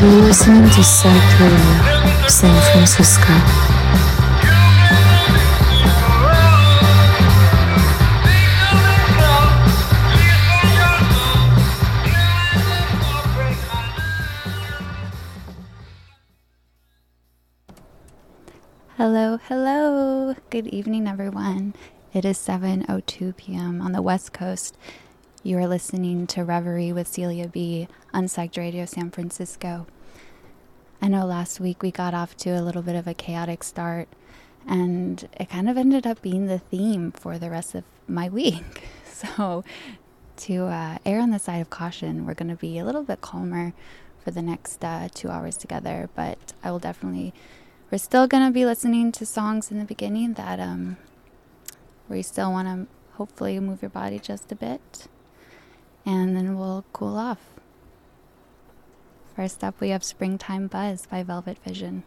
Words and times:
You're 0.00 0.10
listening 0.10 0.62
to 0.62 0.80
Psyched 0.80 1.40
Radio, 1.40 2.28
San 2.28 2.54
Francisco. 2.70 3.32
Hello, 18.96 19.38
hello. 19.48 20.36
Good 20.50 20.68
evening, 20.68 21.08
everyone. 21.08 21.74
It 22.14 22.24
is 22.24 22.38
7:02 22.38 23.36
p.m. 23.36 23.82
on 23.82 23.90
the 23.90 24.00
West 24.00 24.32
Coast. 24.32 24.76
You 25.48 25.56
are 25.56 25.66
listening 25.66 26.26
to 26.26 26.44
Reverie 26.44 26.92
with 26.92 27.08
Celia 27.08 27.48
B 27.48 27.88
on 28.12 28.24
Psyched 28.24 28.58
Radio 28.58 28.84
San 28.84 29.10
Francisco. 29.10 29.86
I 31.00 31.08
know 31.08 31.24
last 31.24 31.58
week 31.58 31.82
we 31.82 31.90
got 31.90 32.12
off 32.12 32.36
to 32.36 32.50
a 32.50 32.60
little 32.60 32.82
bit 32.82 32.94
of 32.94 33.06
a 33.06 33.14
chaotic 33.14 33.64
start, 33.64 34.08
and 34.66 35.26
it 35.40 35.48
kind 35.48 35.70
of 35.70 35.78
ended 35.78 36.06
up 36.06 36.20
being 36.20 36.48
the 36.48 36.58
theme 36.58 37.12
for 37.12 37.38
the 37.38 37.48
rest 37.48 37.74
of 37.74 37.84
my 38.06 38.28
week. 38.40 38.88
So, 39.10 39.64
to 40.36 40.66
uh, 40.66 40.98
err 41.06 41.18
on 41.18 41.30
the 41.30 41.38
side 41.38 41.62
of 41.62 41.70
caution, 41.70 42.26
we're 42.26 42.34
going 42.34 42.50
to 42.50 42.54
be 42.54 42.78
a 42.78 42.84
little 42.84 43.02
bit 43.02 43.22
calmer 43.22 43.72
for 44.22 44.30
the 44.30 44.42
next 44.42 44.84
uh, 44.84 45.08
two 45.14 45.30
hours 45.30 45.56
together, 45.56 46.10
but 46.14 46.52
I 46.62 46.70
will 46.70 46.78
definitely, 46.78 47.32
we're 47.90 47.96
still 47.96 48.26
going 48.26 48.44
to 48.44 48.52
be 48.52 48.66
listening 48.66 49.12
to 49.12 49.24
songs 49.24 49.70
in 49.70 49.78
the 49.78 49.86
beginning 49.86 50.34
that 50.34 50.60
um, 50.60 50.98
where 52.06 52.18
you 52.18 52.22
still 52.22 52.52
want 52.52 52.68
to 52.68 53.16
hopefully 53.16 53.58
move 53.58 53.80
your 53.80 53.88
body 53.88 54.18
just 54.18 54.52
a 54.52 54.54
bit, 54.54 55.08
and 56.04 56.36
then 56.36 56.58
we'll 56.58 56.84
cool 56.92 57.16
off. 57.16 57.40
First 59.34 59.62
up, 59.62 59.80
we 59.80 59.90
have 59.90 60.02
Springtime 60.02 60.66
Buzz 60.66 61.06
by 61.06 61.22
Velvet 61.22 61.58
Vision. 61.64 62.02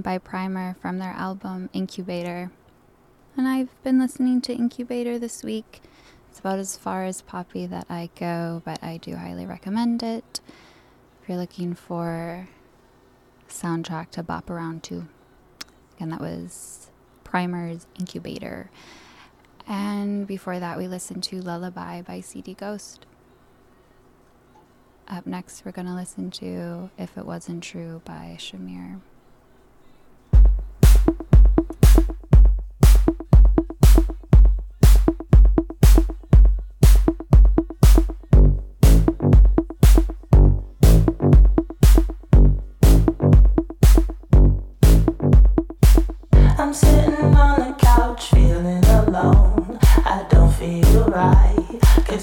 By 0.00 0.18
Primer 0.18 0.76
from 0.80 0.98
their 0.98 1.12
album 1.12 1.70
Incubator. 1.72 2.50
And 3.36 3.46
I've 3.46 3.82
been 3.82 3.98
listening 3.98 4.40
to 4.42 4.52
Incubator 4.52 5.18
this 5.18 5.42
week. 5.42 5.80
It's 6.30 6.38
about 6.38 6.58
as 6.58 6.76
far 6.76 7.04
as 7.04 7.22
poppy 7.22 7.66
that 7.66 7.86
I 7.88 8.10
go, 8.18 8.62
but 8.64 8.82
I 8.82 8.96
do 8.96 9.16
highly 9.16 9.46
recommend 9.46 10.02
it 10.02 10.40
if 11.22 11.28
you're 11.28 11.38
looking 11.38 11.74
for 11.74 12.48
soundtrack 13.48 14.10
to 14.10 14.22
bop 14.22 14.50
around 14.50 14.82
to. 14.84 15.06
Again, 15.96 16.10
that 16.10 16.20
was 16.20 16.90
Primer's 17.24 17.86
Incubator. 17.98 18.70
And 19.66 20.26
before 20.26 20.58
that, 20.58 20.78
we 20.78 20.88
listened 20.88 21.22
to 21.24 21.40
Lullaby 21.40 22.02
by 22.02 22.20
CD 22.20 22.54
Ghost. 22.54 23.06
Up 25.08 25.26
next, 25.26 25.64
we're 25.64 25.72
going 25.72 25.86
to 25.86 25.94
listen 25.94 26.30
to 26.32 26.90
If 26.98 27.16
It 27.16 27.24
Wasn't 27.24 27.62
True 27.62 28.02
by 28.04 28.36
Shamir. 28.38 29.00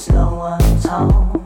I 0.07 0.57
tried 0.81 1.09
to 1.09 1.44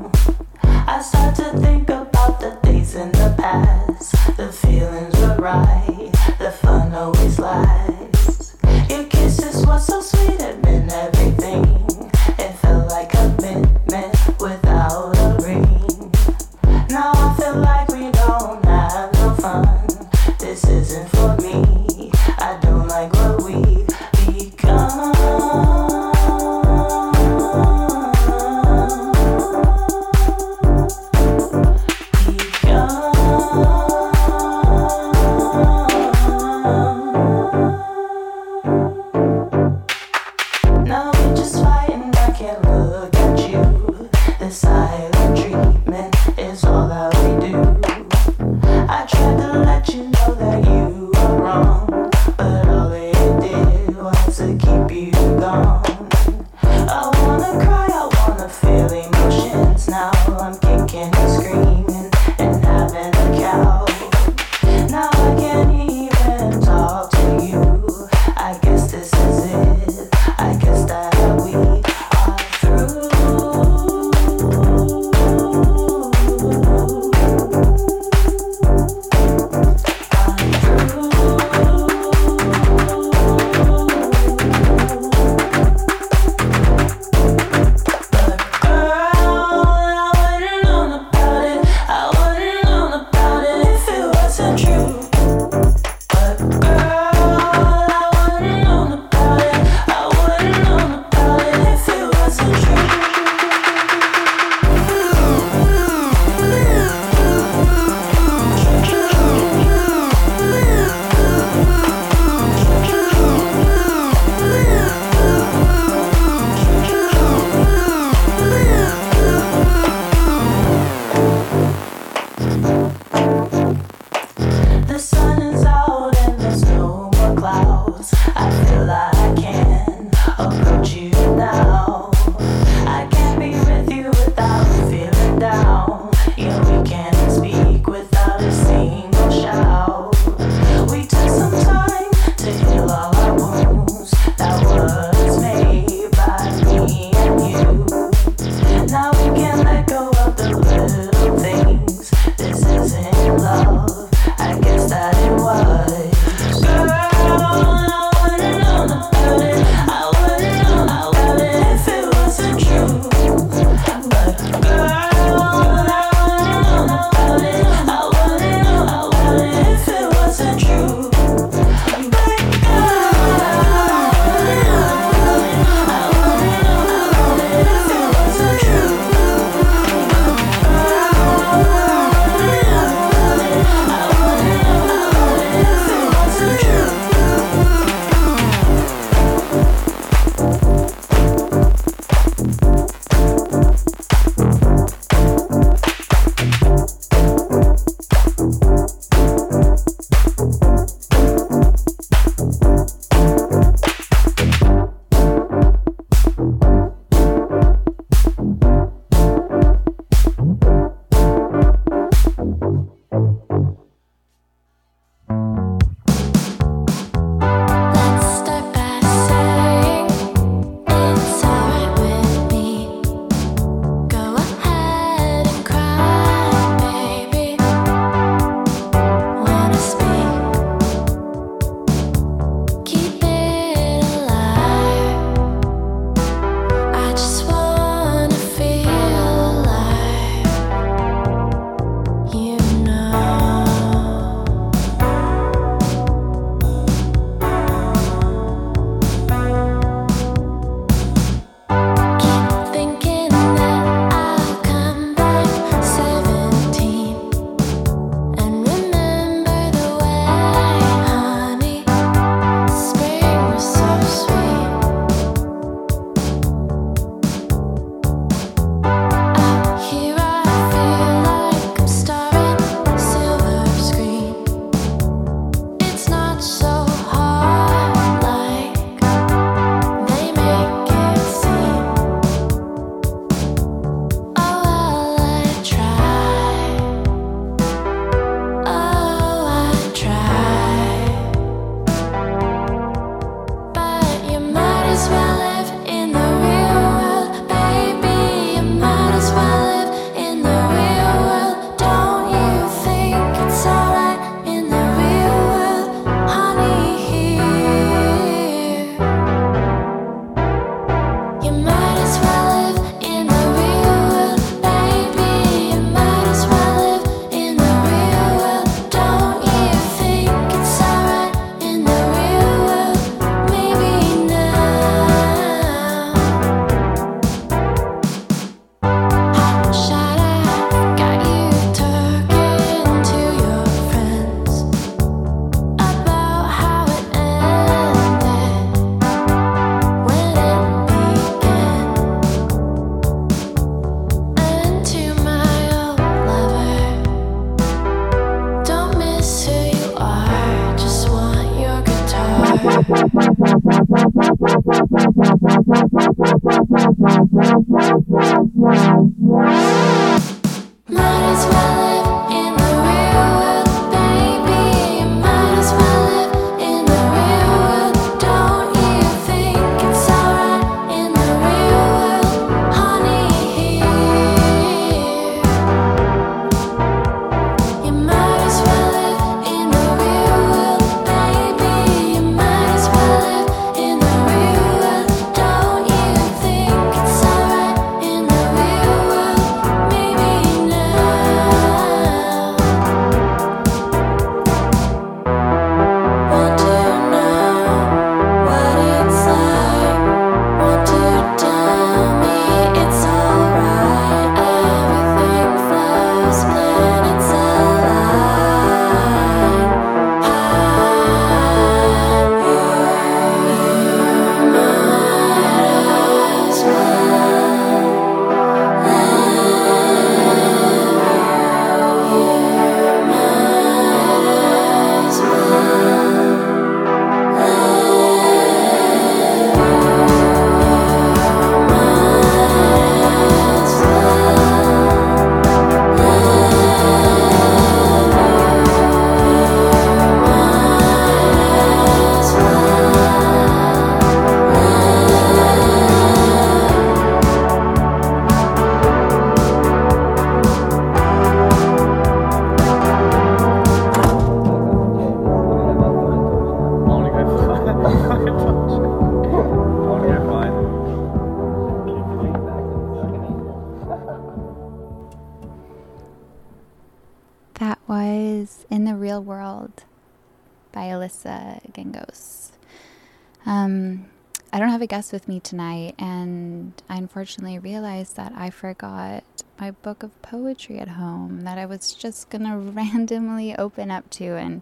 guest 475.00 475.14
with 475.14 475.30
me 475.30 475.40
tonight, 475.40 475.96
and 475.98 476.74
I 476.90 476.98
unfortunately 476.98 477.58
realized 477.58 478.18
that 478.18 478.34
I 478.36 478.50
forgot 478.50 479.24
my 479.58 479.72
book 479.72 480.04
of 480.04 480.22
poetry 480.22 480.78
at 480.78 480.90
home 480.90 481.44
that 481.44 481.58
I 481.58 481.66
was 481.66 481.94
just 481.94 482.30
gonna 482.30 482.58
randomly 482.80 483.56
open 483.56 483.92
up 483.92 484.10
to 484.10 484.36
and 484.36 484.62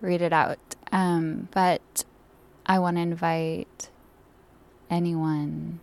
read 0.00 0.22
it 0.22 0.32
out. 0.32 0.76
Um, 0.92 1.48
but 1.50 2.04
I 2.64 2.78
want 2.78 2.96
to 2.96 3.00
invite 3.00 3.90
anyone, 4.88 5.80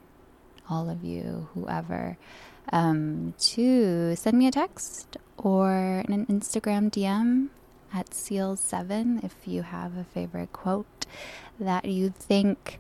all 0.69 0.89
of 0.89 1.03
you, 1.03 1.49
whoever, 1.53 2.17
um, 2.71 3.33
to 3.51 4.15
send 4.15 4.39
me 4.39 4.47
a 4.47 4.51
text 4.51 5.17
or 5.35 6.05
an 6.07 6.25
Instagram 6.27 6.89
DM 6.89 7.49
at 7.93 8.11
Seals7 8.11 9.25
if 9.25 9.45
you 9.45 9.63
have 9.63 9.97
a 9.97 10.05
favorite 10.05 10.53
quote 10.53 11.05
that 11.59 11.83
you 11.83 12.13
think 12.17 12.79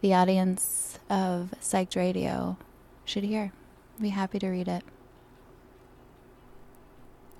the 0.00 0.14
audience 0.14 0.98
of 1.10 1.52
Psyched 1.60 1.96
Radio 1.96 2.56
should 3.04 3.24
hear. 3.24 3.52
Be 4.00 4.10
happy 4.10 4.38
to 4.38 4.48
read 4.48 4.68
it. 4.68 4.84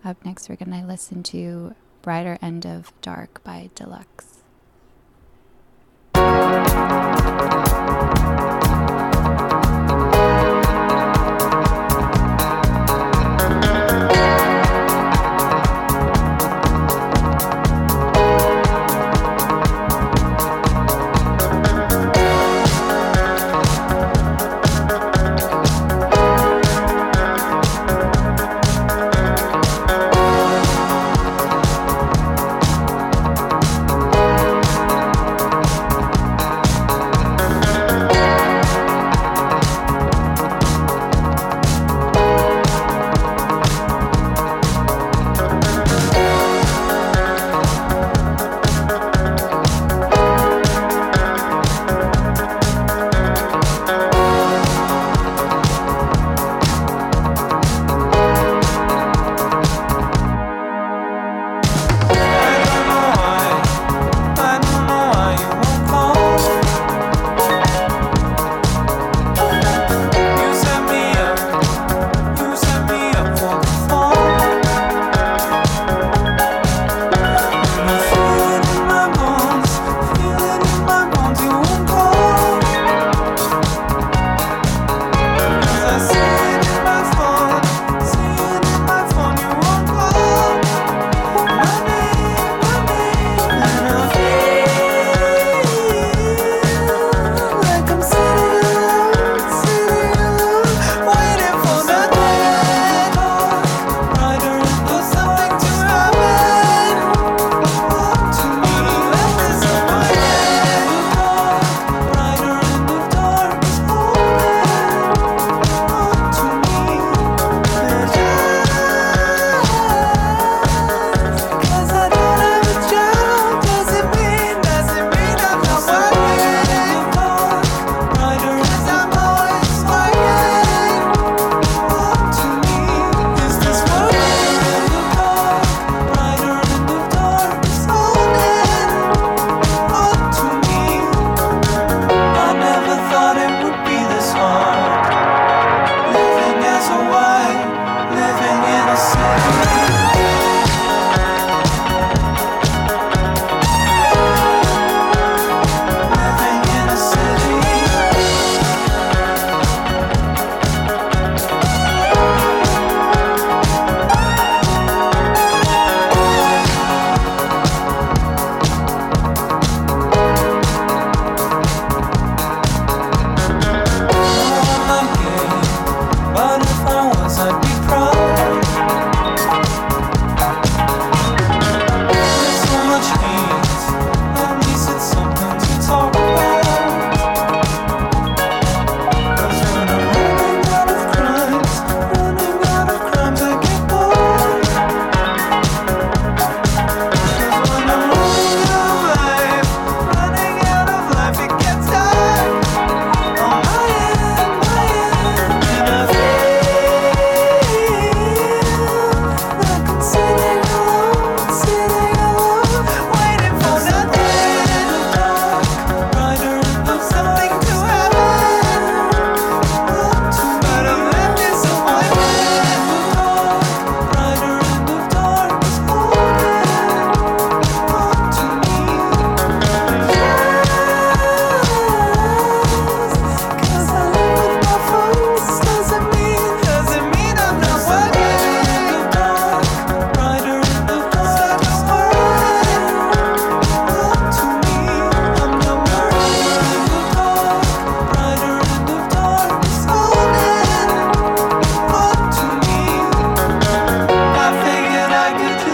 Up 0.05 0.25
next, 0.25 0.49
we're 0.49 0.57
going 0.57 0.71
to 0.81 0.87
listen 0.87 1.23
to 1.25 1.75
Brighter 2.03 2.39
End 2.41 2.67
of 2.67 2.93
Dark 3.01 3.43
by 3.45 3.71
Deluxe. 3.75 4.43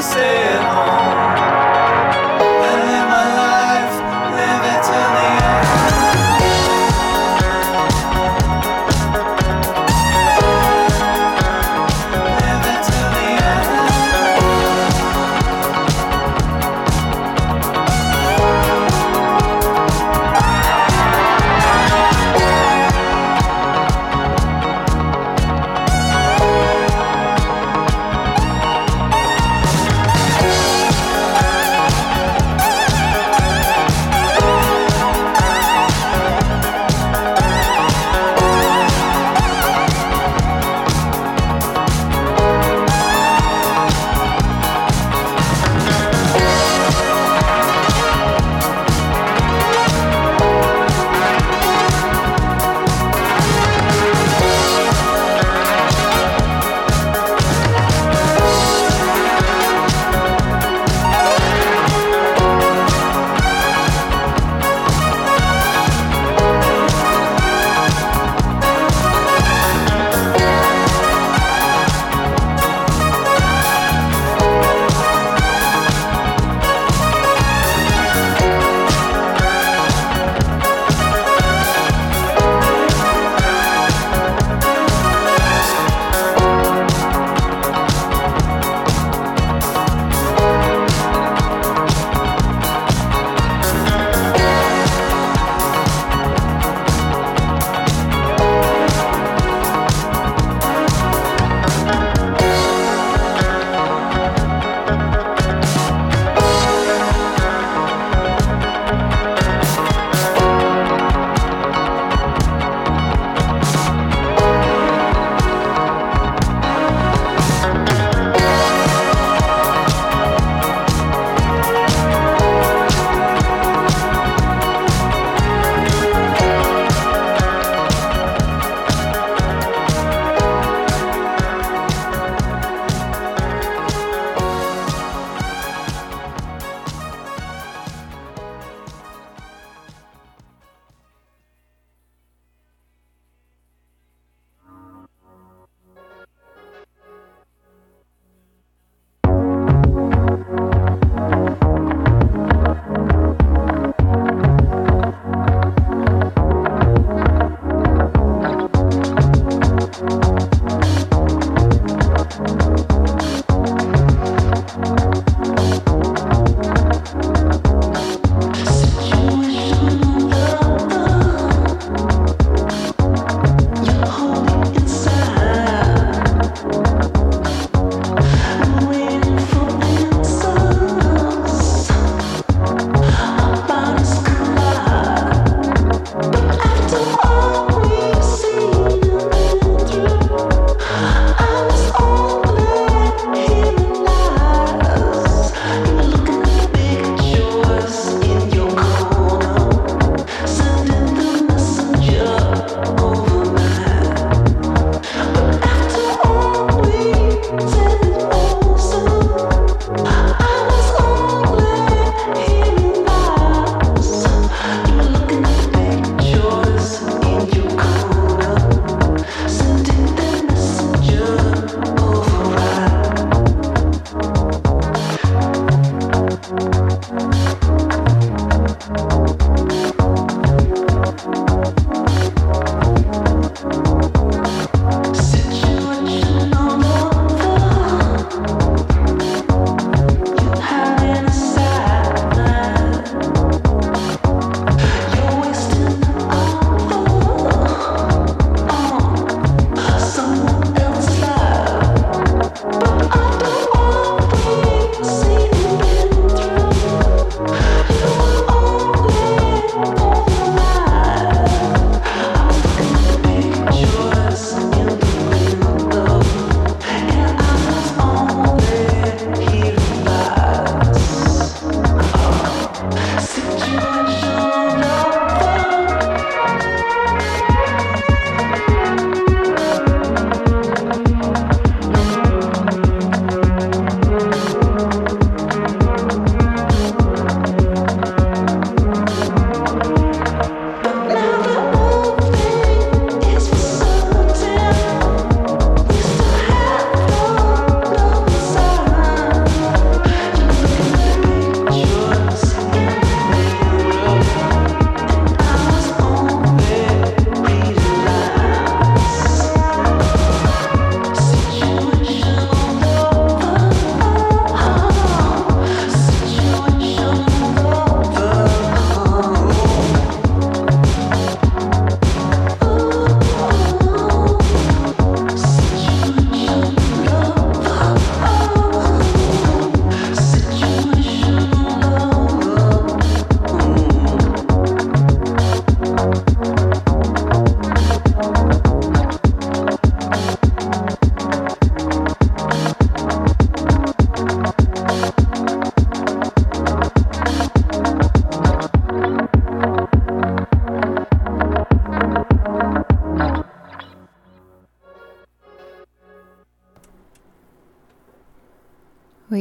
ser. 0.04 0.63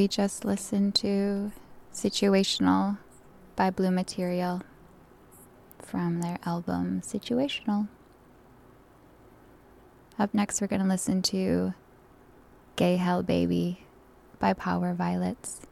We 0.03 0.09
just 0.09 0.43
listened 0.43 0.95
to 0.95 1.53
Situational 1.93 2.97
by 3.55 3.69
Blue 3.69 3.89
Material 3.89 4.61
from 5.79 6.19
their 6.19 6.39
album 6.43 6.99
Situational. 6.99 7.87
Up 10.19 10.33
next, 10.33 10.59
we're 10.59 10.67
going 10.67 10.81
to 10.81 10.87
listen 10.89 11.21
to 11.21 11.73
Gay 12.75 12.97
Hell 12.97 13.23
Baby 13.23 13.85
by 14.39 14.51
Power 14.51 14.93
Violets. 14.93 15.62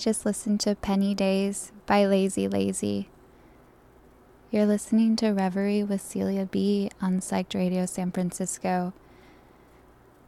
Just 0.00 0.24
listened 0.24 0.60
to 0.60 0.74
Penny 0.74 1.14
Days 1.14 1.72
by 1.84 2.06
Lazy 2.06 2.48
Lazy. 2.48 3.10
You're 4.50 4.64
listening 4.66 5.14
to 5.16 5.30
Reverie 5.30 5.84
with 5.84 6.00
Celia 6.00 6.46
B 6.46 6.90
on 7.02 7.20
Psyched 7.20 7.54
Radio 7.54 7.84
San 7.84 8.10
Francisco. 8.10 8.94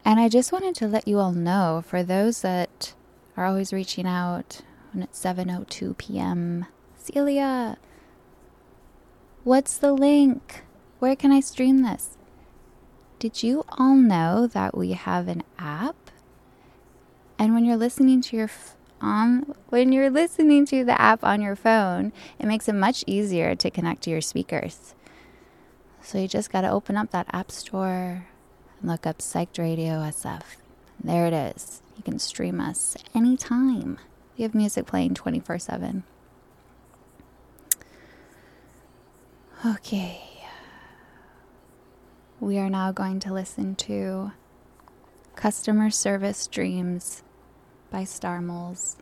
And 0.04 0.20
I 0.20 0.28
just 0.28 0.52
wanted 0.52 0.74
to 0.76 0.86
let 0.86 1.08
you 1.08 1.18
all 1.18 1.32
know 1.32 1.82
for 1.86 2.02
those 2.02 2.42
that 2.42 2.92
are 3.34 3.46
always 3.46 3.72
reaching 3.72 4.06
out 4.06 4.60
when 4.92 5.02
it's 5.02 5.18
7:02 5.20 5.96
p.m. 5.96 6.66
Celia, 6.98 7.78
what's 9.42 9.78
the 9.78 9.92
link? 9.92 10.64
Where 10.98 11.16
can 11.16 11.32
I 11.32 11.40
stream 11.40 11.82
this? 11.82 12.18
Did 13.18 13.42
you 13.42 13.64
all 13.70 13.96
know 13.96 14.46
that 14.46 14.76
we 14.76 14.92
have 14.92 15.28
an 15.28 15.42
app? 15.58 16.10
And 17.38 17.54
when 17.54 17.64
you're 17.64 17.76
listening 17.76 18.20
to 18.22 18.36
your 18.36 18.50
on 19.02 19.54
when 19.68 19.92
you're 19.92 20.10
listening 20.10 20.64
to 20.66 20.84
the 20.84 21.00
app 21.00 21.24
on 21.24 21.42
your 21.42 21.56
phone, 21.56 22.12
it 22.38 22.46
makes 22.46 22.68
it 22.68 22.74
much 22.74 23.04
easier 23.06 23.54
to 23.56 23.70
connect 23.70 24.02
to 24.02 24.10
your 24.10 24.20
speakers. 24.20 24.94
So 26.00 26.18
you 26.18 26.28
just 26.28 26.50
got 26.50 26.62
to 26.62 26.70
open 26.70 26.96
up 26.96 27.10
that 27.10 27.26
app 27.32 27.50
store 27.50 28.26
and 28.80 28.90
look 28.90 29.06
up 29.06 29.18
Psyched 29.18 29.58
Radio 29.58 30.00
SF. 30.00 30.42
There 31.02 31.26
it 31.26 31.32
is. 31.32 31.82
You 31.96 32.02
can 32.02 32.18
stream 32.18 32.60
us 32.60 32.96
anytime. 33.14 33.98
We 34.36 34.42
have 34.42 34.54
music 34.54 34.86
playing 34.86 35.14
24 35.14 35.58
7. 35.58 36.04
Okay. 39.64 40.20
We 42.40 42.58
are 42.58 42.68
now 42.68 42.90
going 42.90 43.20
to 43.20 43.32
listen 43.32 43.76
to 43.76 44.32
Customer 45.36 45.90
Service 45.90 46.48
Dreams 46.48 47.22
by 47.92 48.04
Star 48.04 48.40
Moles. 48.40 48.96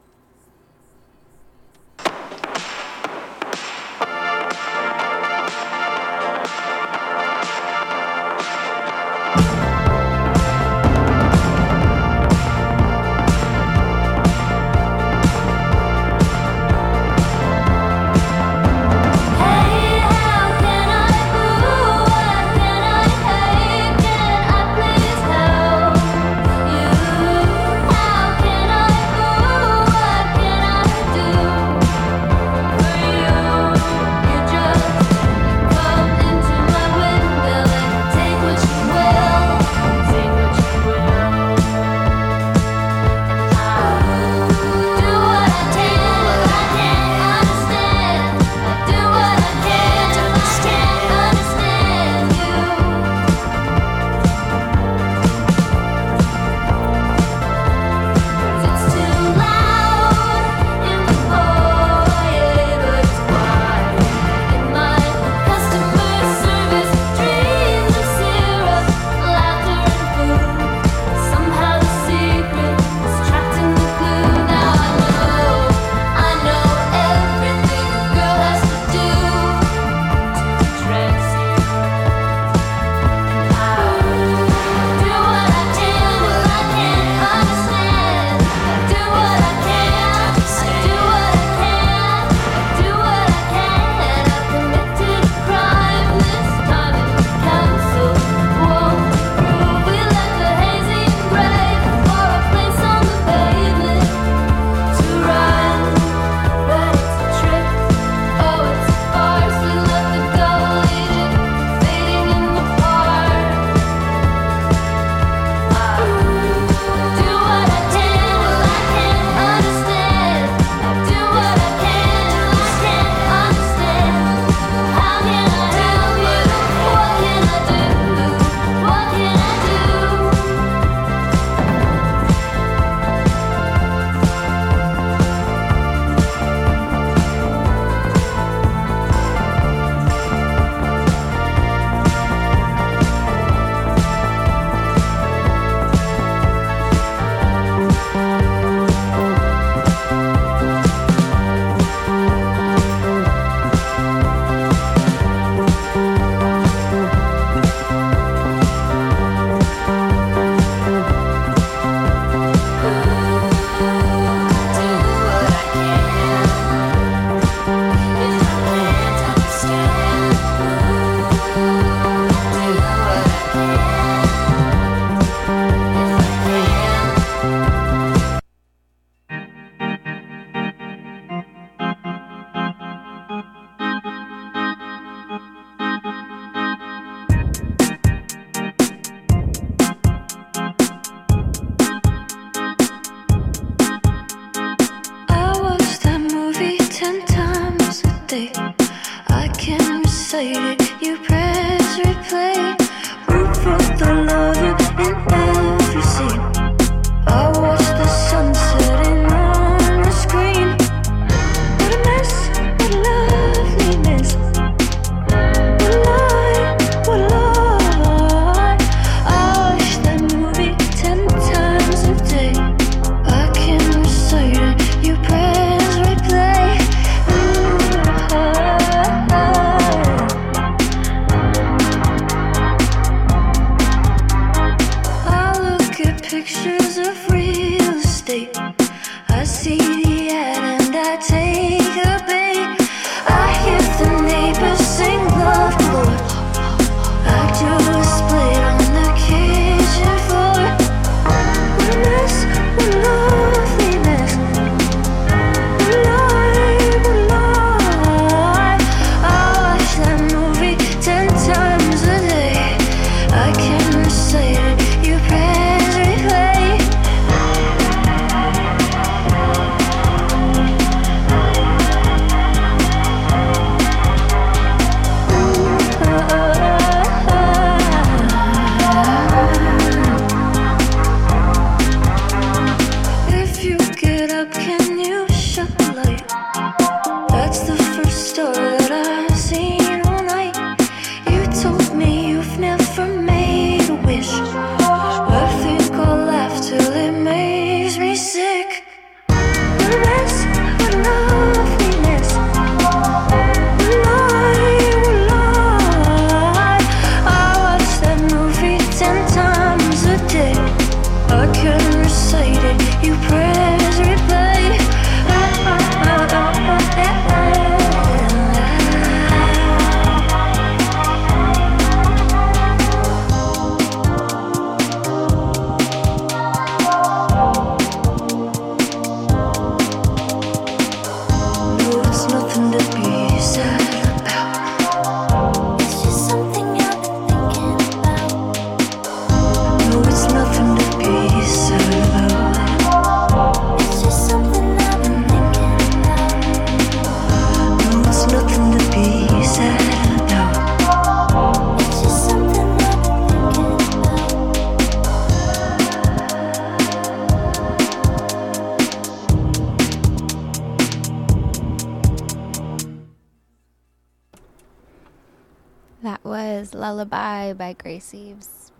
Grace 367.78 368.14
Eves, 368.14 368.72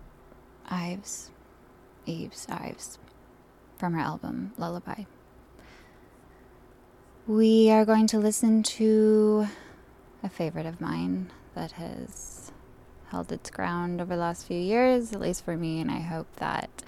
Ives, 0.69 1.31
Eves, 2.05 2.45
Ives, 2.49 2.99
from 3.77 3.93
her 3.93 3.99
album 3.99 4.51
Lullaby. 4.57 5.03
We 7.25 7.69
are 7.71 7.85
going 7.85 8.07
to 8.07 8.17
listen 8.17 8.63
to 8.63 9.47
a 10.21 10.29
favorite 10.29 10.65
of 10.65 10.81
mine 10.81 11.31
that 11.55 11.73
has 11.73 12.51
held 13.09 13.31
its 13.31 13.49
ground 13.49 14.01
over 14.01 14.15
the 14.15 14.21
last 14.21 14.45
few 14.45 14.59
years, 14.59 15.13
at 15.13 15.21
least 15.21 15.45
for 15.45 15.55
me, 15.55 15.79
and 15.79 15.89
I 15.89 15.99
hope 15.99 16.27
that 16.35 16.83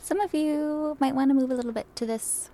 some 0.00 0.20
of 0.20 0.34
you 0.34 0.96
might 0.98 1.14
want 1.14 1.30
to 1.30 1.34
move 1.34 1.50
a 1.50 1.54
little 1.54 1.72
bit 1.72 1.86
to 1.96 2.06
this. 2.06 2.50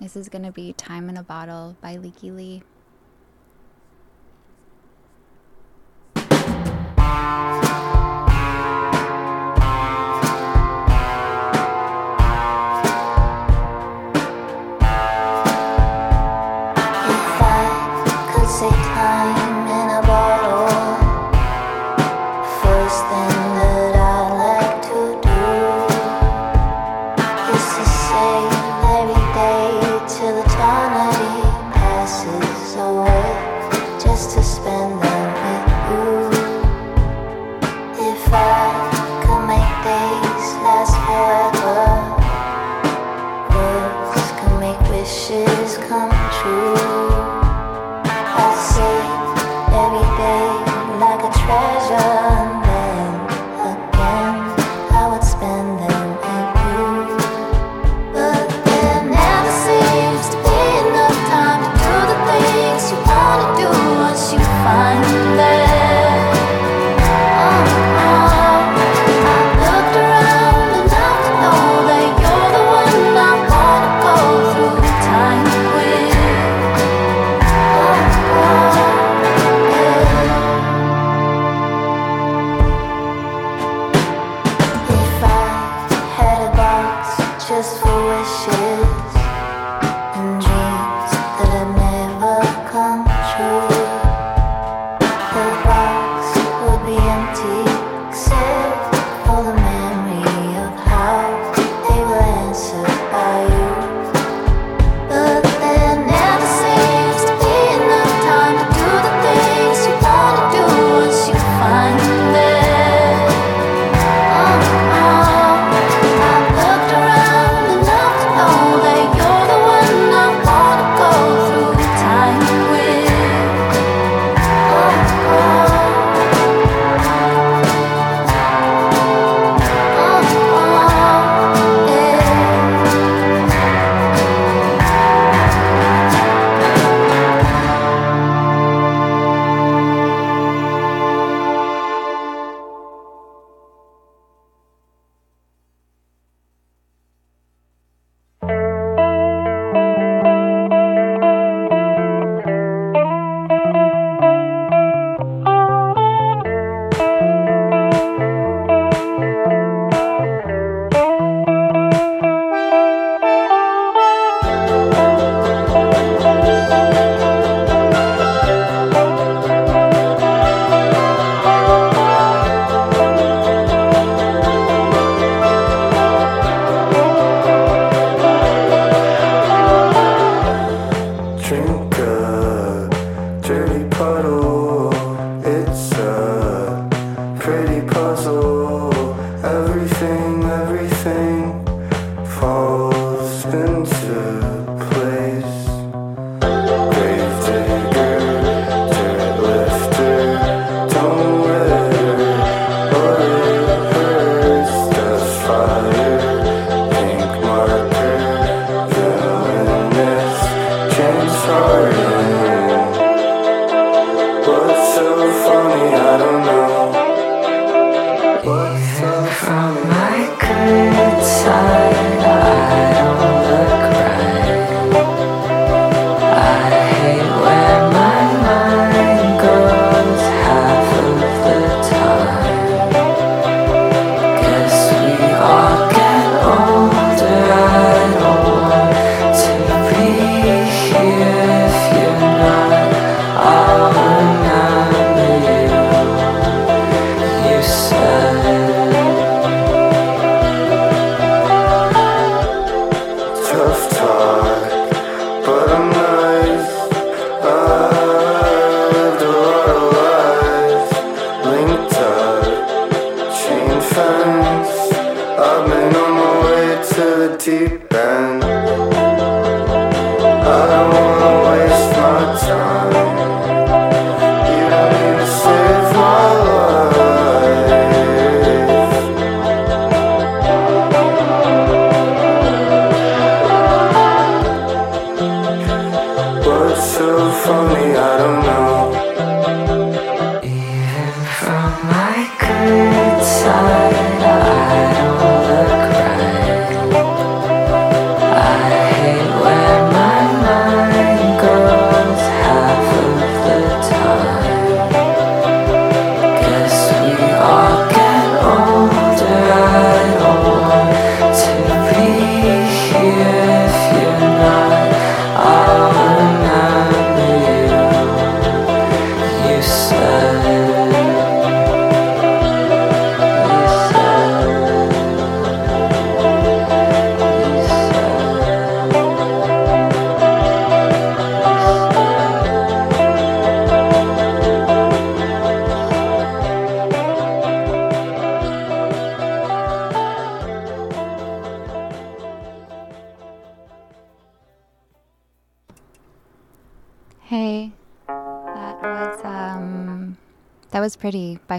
This 0.00 0.14
is 0.14 0.28
going 0.28 0.44
to 0.44 0.52
be 0.52 0.72
Time 0.72 1.08
in 1.08 1.16
a 1.16 1.22
Bottle 1.22 1.76
by 1.80 1.96
Lykke 1.96 2.34
Li. 2.34 2.62
Pretty 7.26 7.65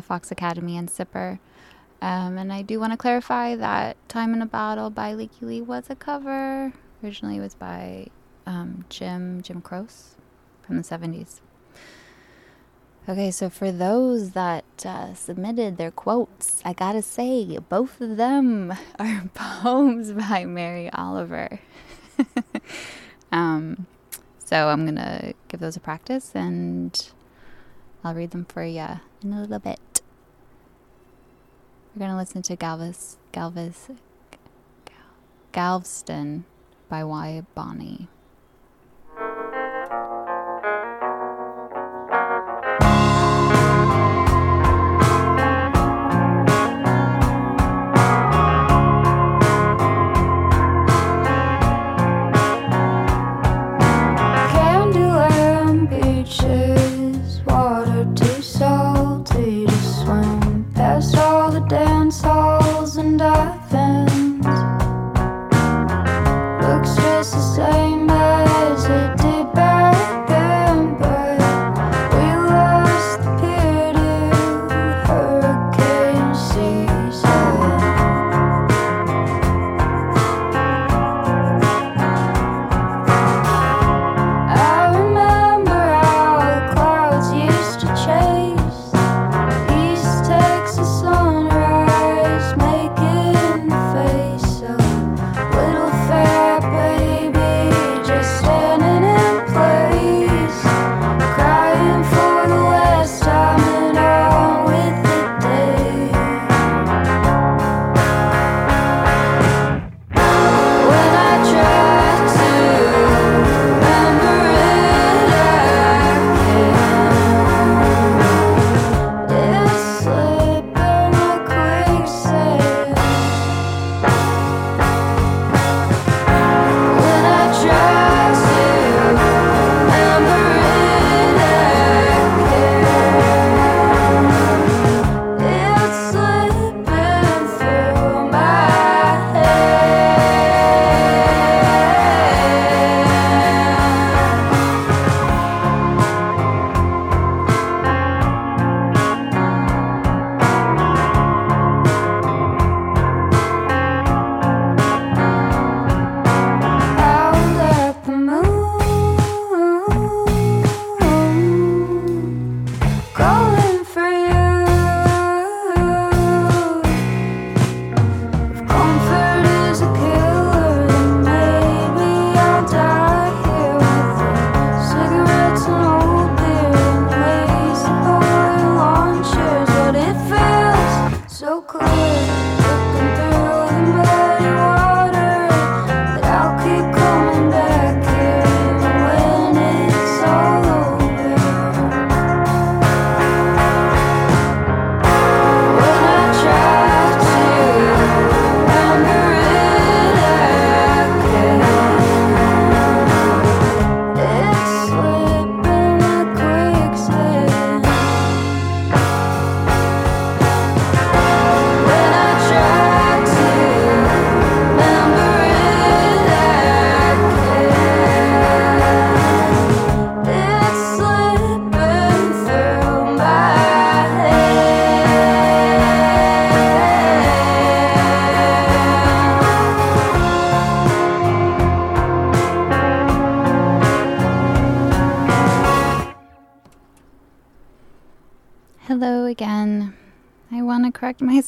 Fox 0.07 0.31
Academy 0.31 0.77
and 0.77 0.89
Sipper. 0.89 1.39
Um, 2.01 2.37
and 2.37 2.53
I 2.53 2.61
do 2.61 2.79
want 2.79 2.93
to 2.93 2.97
clarify 2.97 3.55
that 3.55 3.97
Time 4.07 4.33
in 4.33 4.41
a 4.41 4.45
Bottle 4.45 4.89
by 4.89 5.13
Lykke 5.13 5.41
Li 5.41 5.61
was 5.61 5.89
a 5.89 5.95
cover. 5.95 6.73
Originally, 7.03 7.37
it 7.37 7.41
was 7.41 7.55
by 7.55 8.07
um, 8.45 8.85
Jim 8.89 9.41
Jim 9.41 9.61
Croce 9.61 10.15
from 10.61 10.77
the 10.77 10.83
70s. 10.83 11.41
Okay, 13.09 13.31
so 13.31 13.49
for 13.49 13.71
those 13.71 14.31
that 14.31 14.65
uh, 14.85 15.13
submitted 15.13 15.77
their 15.77 15.91
quotes, 15.91 16.61
I 16.65 16.73
gotta 16.73 17.01
say, 17.01 17.57
both 17.69 18.01
of 18.01 18.17
them 18.17 18.73
are 18.99 19.29
poems 19.33 20.11
by 20.11 20.45
Mary 20.45 20.89
Oliver. 20.91 21.59
um, 23.31 23.87
so 24.43 24.69
I'm 24.69 24.85
gonna 24.85 25.33
give 25.47 25.59
those 25.59 25.75
a 25.77 25.79
practice 25.79 26.31
and 26.35 27.11
I'll 28.03 28.13
read 28.13 28.31
them 28.31 28.45
for 28.45 28.63
you 28.63 28.99
in 29.23 29.33
a 29.33 29.41
little 29.41 29.59
bit. 29.59 29.76
Going 32.33 32.43
to 32.43 32.55
Galveston 35.53 36.45
by 36.89 37.03
Wyatt 37.03 37.45
Bonney. 37.55 37.96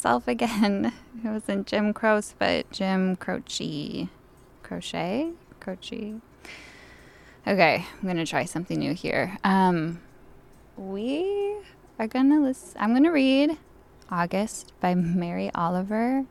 Myself 0.09 0.27
again. 0.27 0.91
It 1.21 1.27
wasn't 1.27 1.67
Jim 1.67 1.93
Croce, 1.93 2.33
but 2.39 2.71
Jim 2.71 3.17
Croce. 3.17 4.07
Crochet? 4.63 5.31
Croce. 5.59 6.13
Okay, 7.45 7.85
I'm 8.01 8.07
gonna 8.07 8.25
try 8.25 8.45
something 8.45 8.79
new 8.79 8.93
here. 8.93 9.37
Um, 9.43 9.99
we 10.77 11.57
are 11.99 12.07
gonna 12.07 12.39
listen. 12.39 12.77
I'm 12.79 12.93
gonna 12.93 13.11
read 13.11 13.57
August 14.09 14.71
by 14.79 14.95
Mary 14.95 15.51
Oliver 15.53 16.25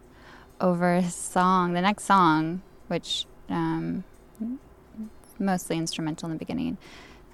over 0.58 0.94
a 0.94 1.04
song, 1.04 1.74
the 1.74 1.82
next 1.82 2.04
song, 2.04 2.62
which 2.86 3.26
um, 3.50 4.04
mostly 5.38 5.76
instrumental 5.76 6.28
in 6.28 6.32
the 6.32 6.38
beginning 6.38 6.78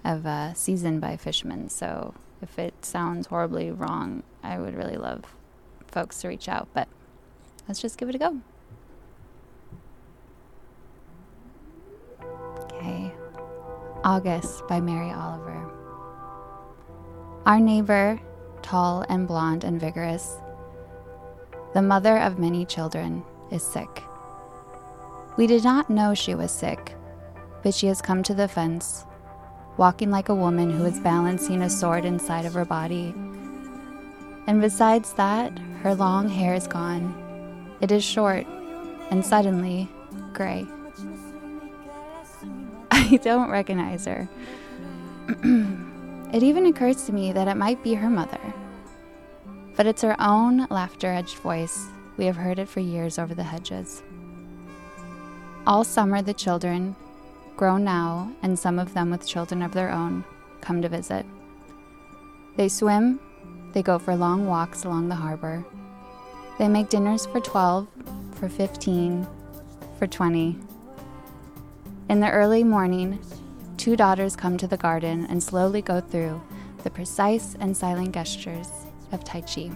of 0.05 0.27
uh, 0.27 0.55
Season 0.55 0.99
by 0.99 1.17
Fishman. 1.17 1.69
So 1.69 2.15
if 2.43 2.59
it 2.59 2.85
sounds 2.85 3.29
horribly 3.29 3.71
wrong, 3.71 4.25
I 4.43 4.59
would 4.59 4.75
really 4.75 4.97
love 4.97 5.23
folks 5.95 6.21
to 6.21 6.29
reach 6.29 6.49
out, 6.49 6.69
but 6.75 6.89
let's 7.69 7.81
just 7.81 7.97
give 7.97 8.09
it 8.09 8.17
a 8.17 8.19
go. 8.19 8.41
Okay. 12.65 13.13
August 14.03 14.67
by 14.67 14.81
Mary 14.81 15.11
Oliver. 15.11 15.71
Our 17.47 17.61
neighbor, 17.61 18.21
tall 18.61 19.07
and 19.09 19.29
blonde 19.29 19.63
and 19.63 19.81
vigorous, 19.81 20.37
the 21.75 21.83
mother 21.83 22.19
of 22.19 22.39
many 22.39 22.67
children, 22.67 23.23
is 23.53 23.63
sick. 23.63 24.03
We 25.37 25.47
did 25.47 25.63
not 25.63 25.91
know 25.91 26.13
she 26.13 26.35
was 26.35 26.51
sick, 26.51 26.97
but 27.63 27.75
she 27.75 27.87
has 27.87 28.03
come 28.03 28.23
to 28.25 28.35
the 28.35 28.49
fence, 28.49 29.05
walking 29.77 30.11
like 30.11 30.29
a 30.29 30.35
woman 30.35 30.71
who 30.71 30.85
is 30.85 30.99
balancing 30.99 31.63
a 31.63 31.71
sword 31.71 32.05
inside 32.05 32.47
of 32.47 32.55
her 32.55 32.65
body. 32.65 33.15
And 34.47 34.61
besides 34.61 35.13
that, 35.15 35.53
her 35.85 35.95
long 35.95 36.31
hair 36.31 36.55
is 36.55 36.67
gone. 36.67 37.15
It 37.83 37.93
is 37.93 38.03
short 38.03 38.47
and 39.11 39.25
suddenly 39.25 39.87
gray. 40.33 40.67
I 42.91 43.19
don't 43.23 43.51
recognize 43.51 44.07
her. 44.07 44.27
it 46.33 46.43
even 46.43 46.65
occurs 46.65 47.05
to 47.05 47.13
me 47.13 47.33
that 47.33 47.49
it 47.49 47.59
might 47.59 47.83
be 47.85 47.93
her 47.93 48.09
mother. 48.09 48.41
But 49.77 49.87
it's 49.87 50.01
her 50.01 50.17
own 50.19 50.67
laughter 50.71 51.09
edged 51.09 51.37
voice. 51.37 51.87
We 52.17 52.25
have 52.25 52.37
heard 52.37 52.59
it 52.59 52.69
for 52.71 52.81
years 52.81 53.19
over 53.19 53.35
the 53.35 53.43
hedges. 53.43 54.03
All 55.67 55.85
summer, 55.85 56.23
the 56.23 56.33
children, 56.33 56.97
grown 57.59 57.85
now, 57.85 58.33
and 58.43 58.59
some 58.59 58.79
of 58.79 58.95
them 58.95 59.11
with 59.11 59.27
children 59.27 59.61
of 59.61 59.75
their 59.75 59.91
own, 59.91 60.25
come 60.63 60.81
to 60.81 60.89
visit. 60.89 61.27
They 62.57 62.71
swim, 62.71 63.21
they 63.75 63.83
go 63.83 63.99
for 63.99 64.17
long 64.17 64.47
walks 64.47 64.85
along 64.85 65.09
the 65.09 65.17
harbor, 65.17 65.65
they 66.59 66.69
make 66.69 66.89
dinners 66.89 67.27
for 67.27 67.41
12, 67.41 67.89
for 68.35 68.49
15, 68.49 69.27
for 69.99 70.07
20. 70.07 70.59
In 72.09 72.21
the 72.21 72.31
early 72.31 72.63
morning, 72.63 73.19
two 73.77 73.97
daughters 73.97 74.37
come 74.37 74.57
to 74.59 74.67
the 74.67 74.77
garden 74.77 75.27
and 75.29 75.43
slowly 75.43 75.83
go 75.83 76.01
through 76.01 76.41
the 76.85 76.91
precise 76.91 77.57
and 77.59 77.77
silent 77.77 78.13
gestures 78.13 78.69
of 79.11 79.25
Tai 79.25 79.41
Chi. 79.41 79.71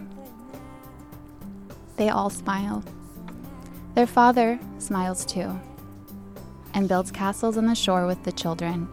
They 1.97 2.11
all 2.11 2.31
smile. 2.31 2.85
Their 3.95 4.07
father 4.07 4.61
smiles 4.79 5.25
too 5.25 5.59
and 6.75 6.89
builds 6.89 7.11
castles 7.11 7.57
on 7.57 7.67
the 7.67 7.75
shore 7.75 8.07
with 8.07 8.23
the 8.23 8.31
children 8.31 8.89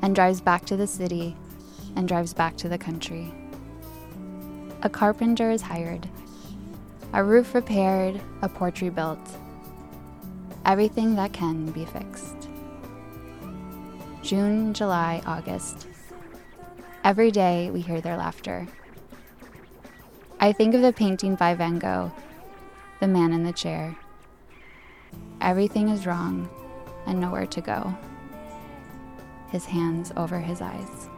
and 0.00 0.14
drives 0.14 0.40
back 0.40 0.64
to 0.64 0.76
the 0.76 0.86
city 0.86 1.36
and 1.94 2.08
drives 2.08 2.32
back 2.32 2.56
to 2.56 2.68
the 2.68 2.78
country. 2.78 3.34
A 4.82 4.88
carpenter 4.88 5.50
is 5.50 5.60
hired 5.60 6.08
a 7.12 7.22
roof 7.22 7.54
repaired, 7.54 8.20
a 8.42 8.48
porch 8.48 8.82
rebuilt. 8.82 9.18
Everything 10.64 11.14
that 11.14 11.32
can 11.32 11.70
be 11.70 11.84
fixed. 11.84 12.48
June, 14.22 14.74
July, 14.74 15.22
August. 15.24 15.86
Every 17.04 17.30
day 17.30 17.70
we 17.70 17.80
hear 17.80 18.00
their 18.00 18.16
laughter. 18.16 18.66
I 20.40 20.52
think 20.52 20.74
of 20.74 20.82
the 20.82 20.92
painting 20.92 21.36
by 21.36 21.54
Van 21.54 21.78
Gogh, 21.78 22.12
The 23.00 23.08
Man 23.08 23.32
in 23.32 23.44
the 23.44 23.52
Chair. 23.52 23.96
Everything 25.40 25.88
is 25.88 26.06
wrong 26.06 26.48
and 27.06 27.20
nowhere 27.20 27.46
to 27.46 27.60
go. 27.60 27.96
His 29.50 29.64
hands 29.64 30.12
over 30.16 30.40
his 30.40 30.60
eyes. 30.60 31.08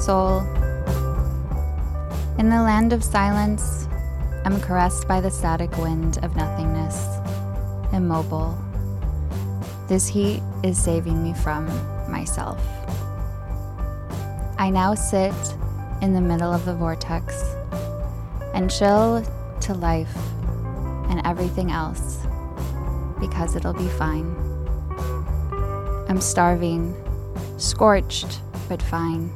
Soul. 0.00 0.40
In 2.38 2.48
the 2.48 2.62
land 2.62 2.92
of 2.92 3.04
silence, 3.04 3.86
I'm 4.46 4.58
caressed 4.60 5.06
by 5.06 5.20
the 5.20 5.30
static 5.30 5.76
wind 5.76 6.18
of 6.22 6.34
nothingness, 6.36 7.18
immobile. 7.92 8.56
This 9.88 10.08
heat 10.08 10.42
is 10.62 10.82
saving 10.82 11.22
me 11.22 11.34
from 11.34 11.66
myself. 12.10 12.58
I 14.58 14.70
now 14.70 14.94
sit 14.94 15.34
in 16.00 16.14
the 16.14 16.20
middle 16.20 16.52
of 16.52 16.64
the 16.64 16.74
vortex 16.74 17.42
and 18.54 18.70
chill 18.70 19.22
to 19.60 19.74
life 19.74 20.16
and 21.10 21.20
everything 21.26 21.70
else 21.70 22.24
because 23.20 23.54
it'll 23.54 23.74
be 23.74 23.88
fine. 23.88 24.34
I'm 26.08 26.20
starving, 26.20 26.94
scorched, 27.58 28.40
but 28.68 28.80
fine. 28.80 29.30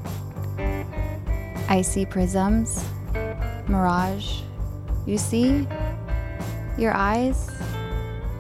Icy 1.68 2.04
prisms, 2.06 2.84
mirage. 3.68 4.40
You 5.06 5.18
see? 5.18 5.66
Your 6.78 6.92
eyes? 6.94 7.50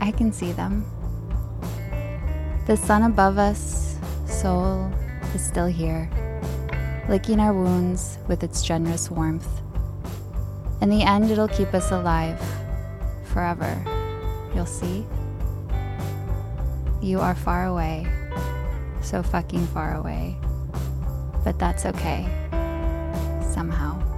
I 0.00 0.10
can 0.10 0.32
see 0.32 0.52
them. 0.52 0.84
The 2.66 2.76
sun 2.76 3.02
above 3.02 3.38
us, 3.38 3.98
soul, 4.26 4.90
is 5.34 5.44
still 5.44 5.66
here, 5.66 6.10
licking 7.08 7.40
our 7.40 7.52
wounds 7.52 8.18
with 8.28 8.42
its 8.42 8.62
generous 8.62 9.10
warmth. 9.10 9.48
In 10.80 10.90
the 10.90 11.02
end, 11.02 11.30
it'll 11.30 11.48
keep 11.48 11.72
us 11.74 11.90
alive 11.90 12.40
forever. 13.32 13.82
You'll 14.54 14.66
see? 14.66 15.06
You 17.02 17.20
are 17.20 17.34
far 17.34 17.66
away, 17.66 18.06
so 19.02 19.22
fucking 19.22 19.66
far 19.68 19.96
away. 19.96 20.36
But 21.44 21.58
that's 21.58 21.84
okay, 21.84 22.26
somehow. 23.54 24.13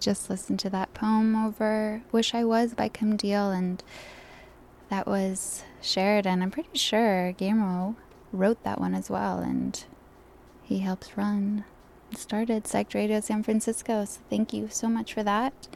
Just 0.00 0.30
listened 0.30 0.58
to 0.60 0.70
that 0.70 0.94
poem 0.94 1.36
over 1.36 2.02
Wish 2.10 2.34
I 2.34 2.44
Was 2.44 2.74
by 2.74 2.88
Kim 2.88 3.16
Deal, 3.16 3.50
and 3.50 3.82
that 4.88 5.06
was 5.06 5.62
shared. 5.80 6.26
And 6.26 6.42
I'm 6.42 6.50
pretty 6.50 6.76
sure 6.78 7.32
Guillermo 7.32 7.96
wrote 8.32 8.62
that 8.64 8.80
one 8.80 8.94
as 8.94 9.10
well, 9.10 9.38
and 9.38 9.84
he 10.62 10.80
helped 10.80 11.16
run 11.16 11.64
started 12.16 12.64
Psyched 12.64 12.94
Radio 12.94 13.20
San 13.20 13.42
Francisco. 13.42 14.04
So 14.04 14.20
thank 14.28 14.52
you 14.52 14.68
so 14.70 14.88
much 14.88 15.14
for 15.14 15.22
that. 15.22 15.68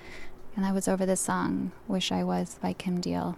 And 0.57 0.65
I 0.65 0.73
was 0.73 0.89
over 0.89 1.05
the 1.05 1.17
song 1.17 1.73
Wish 1.89 2.13
I 2.13 2.25
Was 2.25 2.59
by 2.61 2.73
Kim 2.73 3.01
Deal. 3.01 3.37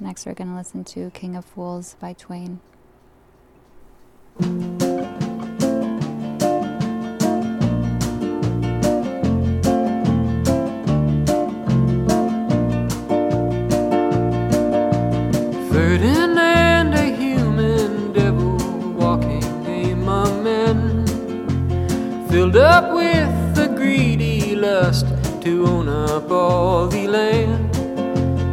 Next, 0.00 0.26
we're 0.26 0.34
going 0.34 0.50
to 0.50 0.56
listen 0.56 0.84
to 0.84 1.10
King 1.10 1.36
of 1.36 1.44
Fools 1.44 1.96
by 2.00 2.12
Twain. 2.12 2.60
Filled 22.52 22.64
up 22.64 22.92
with 22.94 23.54
the 23.54 23.66
greedy 23.68 24.54
lust 24.54 25.06
to 25.40 25.66
own 25.66 25.88
up 25.88 26.30
all 26.30 26.86
the 26.86 27.06
land. 27.06 27.74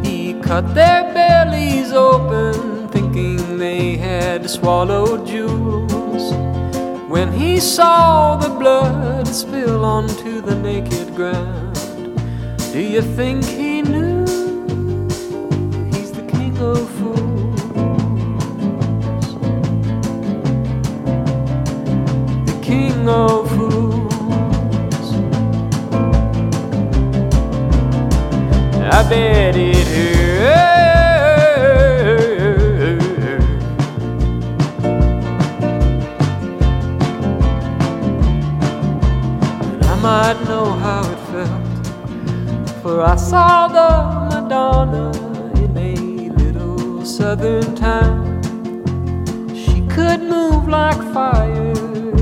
He 0.05 0.39
cut 0.41 0.73
their 0.73 1.13
bellies 1.13 1.91
open, 1.91 2.87
thinking 2.89 3.57
they 3.57 3.97
had 3.97 4.49
swallowed 4.49 5.27
jewels. 5.27 6.33
When 7.09 7.33
he 7.33 7.59
saw 7.59 8.37
the 8.37 8.49
blood 8.49 9.27
spill 9.27 9.83
onto 9.83 10.41
the 10.41 10.55
naked 10.55 11.13
ground, 11.15 11.75
do 12.71 12.79
you 12.79 13.01
think 13.01 13.43
he 13.43 13.81
knew 13.81 14.21
he's 15.91 16.11
the 16.11 16.25
king 16.31 16.57
of 16.59 16.89
fools? 16.97 17.59
The 22.45 22.59
king 22.61 23.09
of 23.09 23.58
I 28.91 29.03
bet 29.07 29.55
it 29.55 29.87
hurt. 29.87 30.79
I 39.83 39.95
might 40.01 40.43
know 40.47 40.65
how 40.73 41.01
it 41.01 41.19
felt, 41.29 41.67
for 42.81 43.01
I 43.03 43.15
saw 43.15 43.67
the 43.67 43.89
Madonna 44.41 45.11
in 45.63 45.77
a 45.77 45.95
little 46.41 47.05
southern 47.05 47.75
town. 47.75 48.41
She 49.53 49.85
could 49.87 50.21
move 50.21 50.67
like 50.67 51.01
fire, 51.13 51.73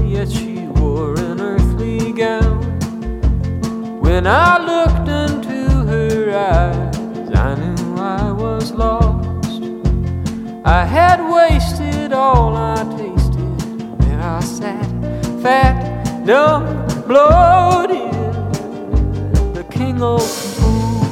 yet 0.03 0.29
she 0.29 0.67
wore 0.75 1.17
an 1.17 1.39
earthly 1.39 2.11
gown. 2.11 2.61
When 4.01 4.27
I 4.27 4.66
I 10.69 10.83
had 10.83 11.21
wasted 11.21 12.11
all 12.11 12.53
I 12.53 12.83
tasted. 12.97 13.59
There 14.01 14.19
I 14.19 14.41
sat, 14.41 14.85
fat, 15.41 16.25
dumb, 16.25 16.65
bloated, 17.07 18.11
the 19.55 19.63
king 19.71 20.01
of 20.01 20.21
fools, 20.21 21.07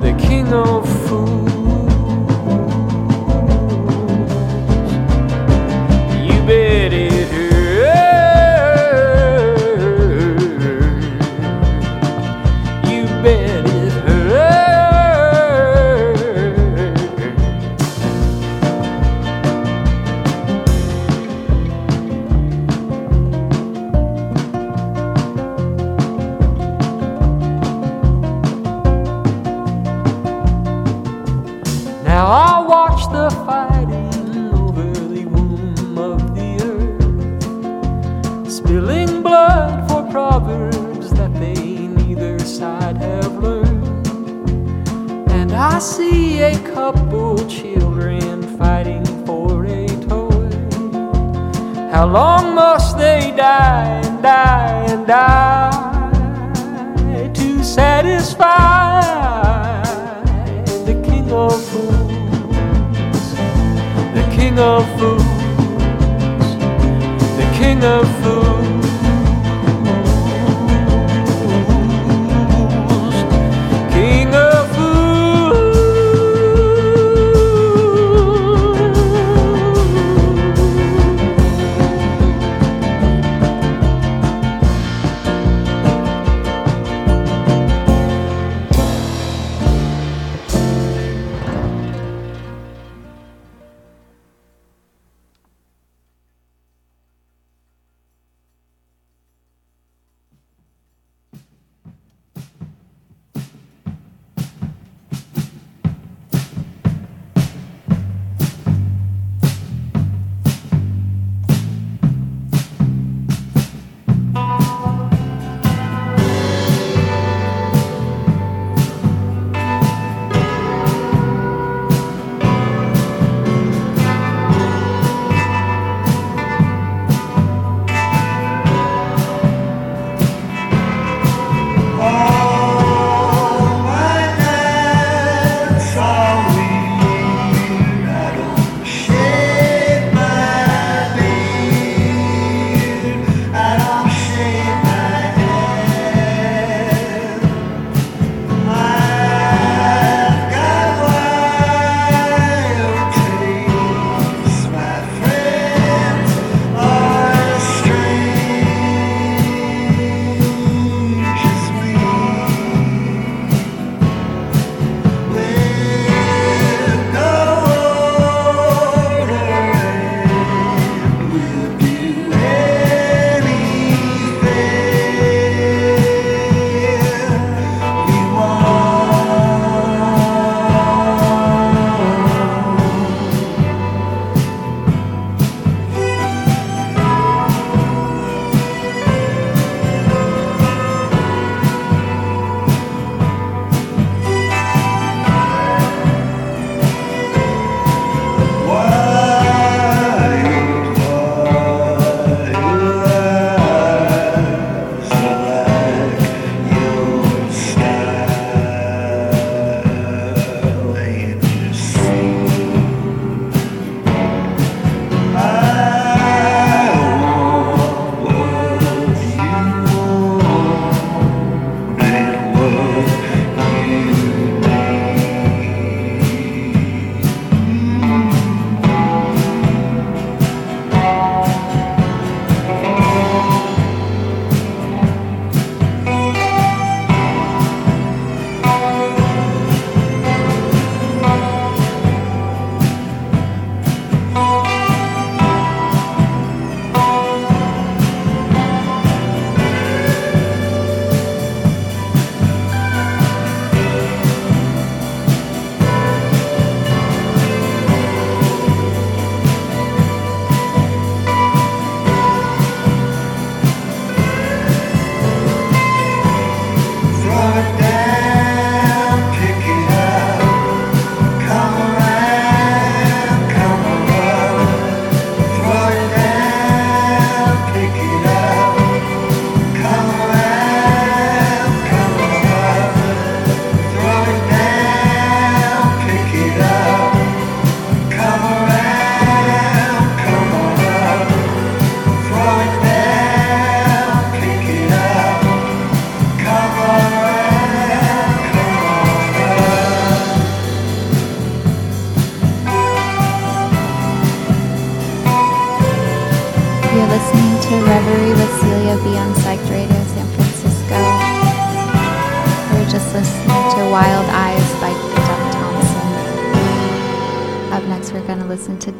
the 0.00 0.14
king 0.26 0.50
of 0.54 0.88
fools. 0.88 1.03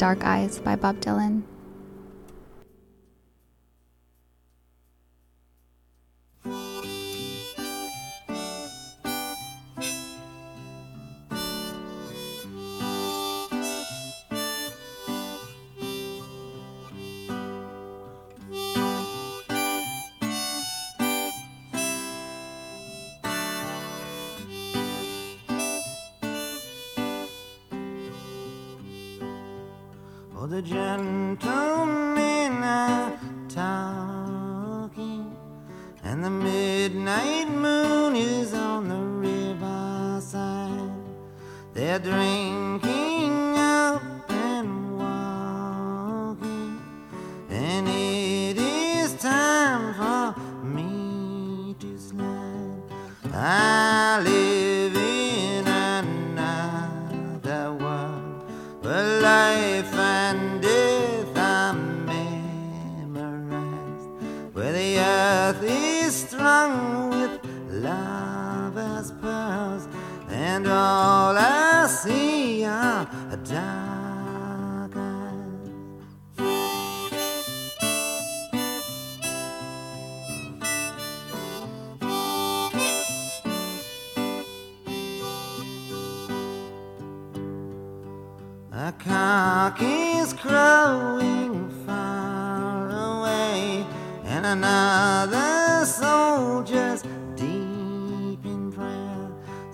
Dark 0.05 0.23
Eyes 0.23 0.59
by 0.59 0.77
Bob 0.77 1.01
Dylan. 1.01 1.24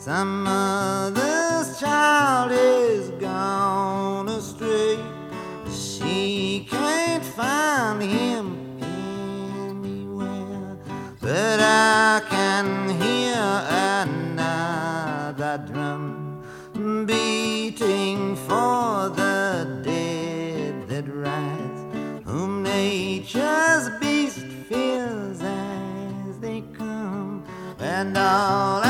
Some 0.01 0.45
mother's 0.45 1.79
child 1.79 2.53
is 2.53 3.11
gone 3.21 4.31
astray. 4.31 4.99
She 5.71 6.67
can't 6.71 7.23
find 7.23 8.01
him 8.01 8.79
anywhere, 9.69 10.79
but 11.21 11.61
I 11.61 12.23
can 12.31 12.89
hear 12.99 13.37
another 13.93 15.63
drum 15.71 16.45
beating 17.05 18.37
for 18.37 19.11
the 19.11 19.83
dead 19.85 20.89
that 20.89 21.07
rise, 21.09 22.25
whom 22.25 22.63
nature's 22.63 23.91
beast 24.01 24.47
fears 24.67 25.43
as 25.43 26.39
they 26.41 26.63
come, 26.79 27.45
and 27.79 28.17
all 28.17 28.90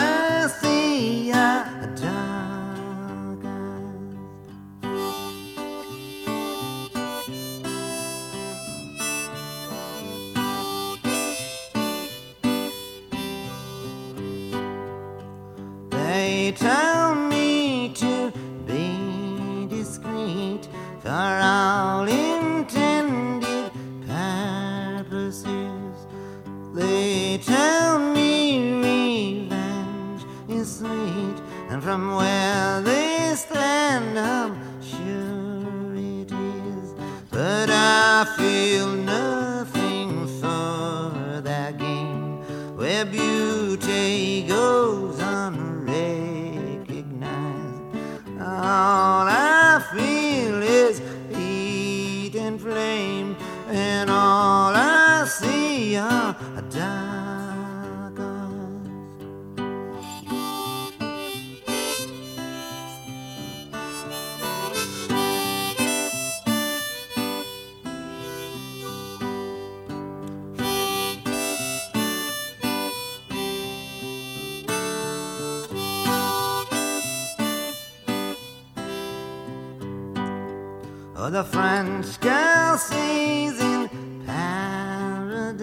The 81.31 81.44
French 81.44 82.19
girl 82.19 82.77
sees 82.77 83.61
in 83.61 83.89
paradise, 84.27 85.62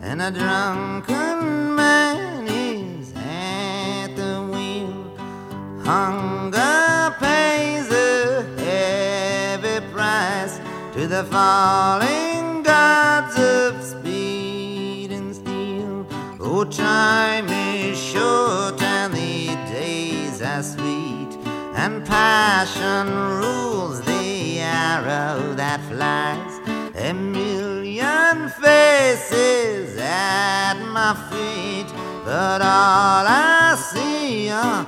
and 0.00 0.22
a 0.22 0.30
drunken 0.30 1.74
man 1.74 2.46
is 2.46 3.12
at 3.16 4.14
the 4.14 4.48
wheel. 4.48 5.12
Hunger 5.84 7.16
pays 7.18 7.90
a 7.90 8.44
heavy 8.58 9.84
price 9.92 10.60
to 10.94 11.08
the 11.08 11.24
falling 11.24 12.62
gods 12.62 13.36
of 13.40 13.82
speed 13.82 15.10
and 15.10 15.34
steel. 15.34 16.06
Oh, 16.38 16.62
time 16.64 17.48
is 17.48 18.00
short 18.00 18.80
and 18.80 19.12
the 19.12 19.56
days 19.72 20.40
are 20.40 20.62
sweet, 20.62 21.36
and 21.74 22.06
passion 22.06 23.08
rules 23.40 24.09
arrow 24.88 25.54
that 25.54 25.80
flies. 25.90 26.54
A 27.08 27.12
million 27.12 28.36
faces 28.64 29.96
at 29.98 30.76
my 30.96 31.12
feet, 31.30 31.88
but 32.24 32.60
all 32.62 33.24
I 33.26 33.76
see 33.90 34.50
are 34.50 34.86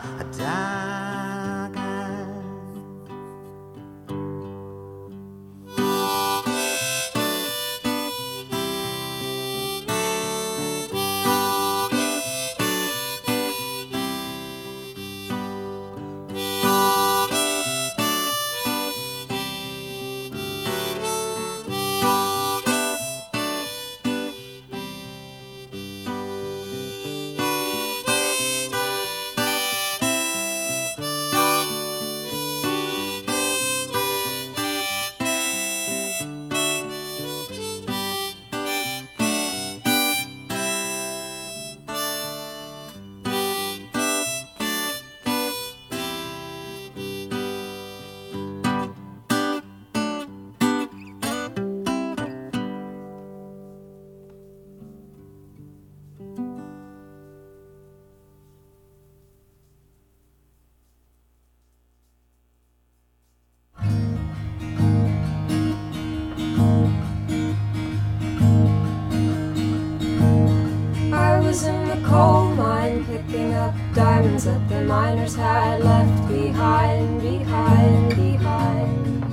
coal 72.13 72.55
mine, 72.55 73.03
picking 73.07 73.55
up 73.55 73.75
diamonds 73.95 74.45
that 74.45 74.69
the 74.69 74.83
miners 74.85 75.35
had 75.35 75.83
left 75.83 76.29
behind, 76.29 77.23
behind, 77.23 78.11
behind. 78.11 79.25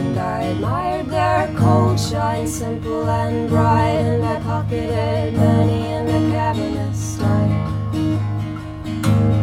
And 0.00 0.18
I 0.18 0.40
admired 0.52 1.06
their 1.06 1.46
cold 1.56 2.00
shine, 2.00 2.48
simple 2.48 3.08
and 3.08 3.48
bright, 3.48 4.02
and 4.10 4.24
I 4.24 4.40
pocketed 4.40 5.34
money 5.34 5.82
in 5.96 6.06
the 6.06 6.20
cabinet 6.34 6.94
night. 7.22 7.62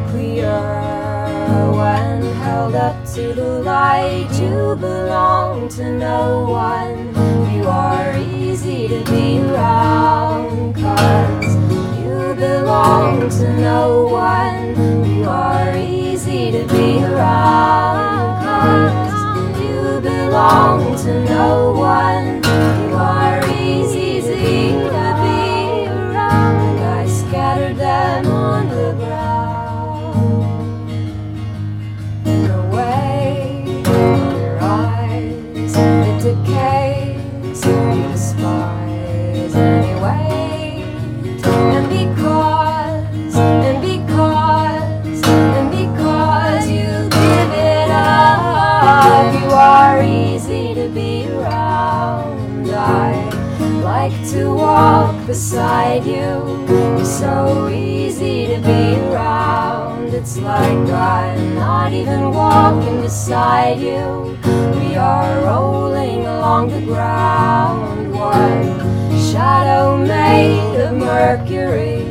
Clear 0.10 0.52
when 1.80 2.24
held 2.44 2.76
up 2.76 2.98
to 3.14 3.34
the 3.34 3.52
light, 3.74 4.28
you 4.34 4.76
belong 4.76 5.70
to 5.70 5.84
no 5.98 6.44
one. 6.44 6.98
You 7.56 7.64
are 7.70 8.09
easy 8.60 8.90
to 8.90 9.04
be 9.10 9.40
around, 9.40 10.76
cause 10.76 11.56
you 11.98 12.36
belong 12.36 13.30
to 13.30 13.54
no 13.62 14.04
one. 14.08 15.06
You 15.06 15.24
are 15.30 15.78
easy 15.78 16.52
to 16.52 16.68
be 16.68 17.02
around, 17.06 18.44
cause 18.44 19.62
you 19.62 20.02
belong 20.02 20.98
to 20.98 21.24
no 21.24 21.72
one. 21.72 22.89
To 54.32 54.54
walk 54.54 55.26
beside 55.26 56.06
you. 56.06 56.66
You're 56.68 57.04
so 57.04 57.68
easy 57.70 58.46
to 58.46 58.62
be 58.62 59.00
around. 59.10 60.14
It's 60.14 60.38
like 60.38 60.90
I'm 60.90 61.56
not 61.56 61.94
even 61.94 62.32
walking 62.32 63.02
beside 63.02 63.80
you. 63.80 64.38
We 64.80 64.96
are 64.96 65.46
rolling 65.46 66.28
along 66.28 66.70
the 66.70 66.82
ground. 66.82 68.14
One 68.14 68.78
shadow 69.32 69.98
made 69.98 70.80
of 70.80 70.96
mercury. 70.96 72.04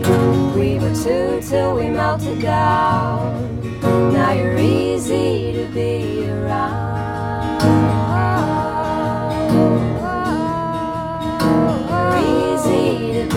We 0.58 0.80
were 0.80 0.94
two 0.94 1.40
till 1.48 1.76
we 1.76 1.88
melted 1.88 2.42
down. 2.42 3.80
Now 4.12 4.32
you're 4.32 4.58
easy 4.58 5.52
to 5.52 5.72
be 5.72 6.28
around. 6.28 7.97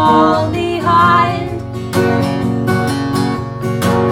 all 0.00 0.50
behind. 0.50 1.60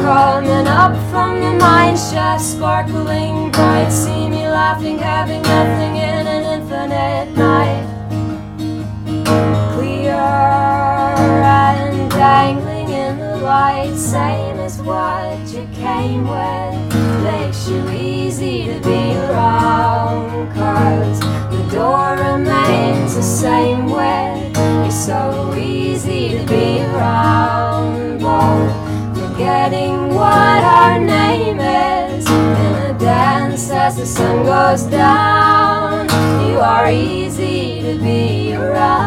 Coming 0.04 0.66
up 0.66 0.94
from 1.10 1.40
the 1.40 1.52
mine 1.64 1.96
shaft, 1.96 2.44
sparkling 2.44 3.50
bright, 3.52 3.90
see 3.90 4.28
me 4.28 4.42
laughing, 4.48 4.98
having 4.98 5.42
nothing 5.42 5.96
in 5.96 6.26
an 6.36 6.42
infinite 6.56 7.28
night. 7.36 7.86
Clear 9.74 10.20
and 11.62 12.10
dangling 12.10 12.90
in 12.90 13.18
the 13.18 13.36
light, 13.38 13.94
same 13.96 14.58
as 14.68 14.82
what 14.82 15.47
came 15.88 16.24
with. 16.34 16.74
Makes 17.24 17.68
you 17.68 17.80
easy 17.90 18.56
to 18.70 18.78
be 18.80 19.02
around, 19.24 20.52
cause 20.54 21.20
the 21.54 21.62
door 21.76 22.08
remains 22.28 23.14
the 23.14 23.22
same 23.22 23.84
way. 23.98 24.52
You're 24.54 24.90
so 24.90 25.54
easy 25.56 26.22
to 26.36 26.44
be 26.46 26.66
around, 26.90 28.20
both 28.20 28.74
forgetting 29.18 29.96
what 30.20 30.60
our 30.78 30.98
name 30.98 31.60
is. 31.60 32.26
In 32.62 32.72
a 32.90 32.94
dance 32.98 33.70
as 33.70 33.96
the 33.96 34.06
sun 34.06 34.36
goes 34.44 34.82
down, 34.84 36.08
you 36.46 36.58
are 36.60 36.90
easy 36.90 37.82
to 37.82 37.94
be 37.98 38.54
around. 38.54 38.98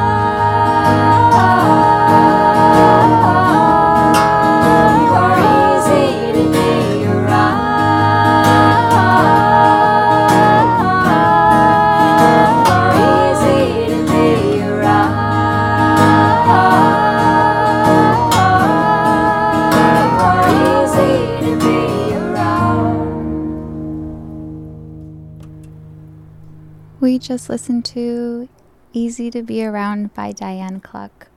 Just 27.21 27.49
listened 27.51 27.85
to 27.85 28.49
Easy 28.93 29.29
to 29.29 29.43
Be 29.43 29.63
Around 29.63 30.11
by 30.15 30.31
Diane 30.31 30.79
Cluck. 30.79 31.27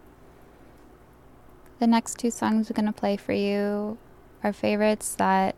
The 1.78 1.86
next 1.86 2.18
two 2.18 2.30
songs 2.30 2.70
we're 2.70 2.74
going 2.74 2.90
to 2.90 2.98
play 2.98 3.18
for 3.18 3.34
you 3.34 3.98
are 4.42 4.54
favorites 4.54 5.14
that 5.16 5.54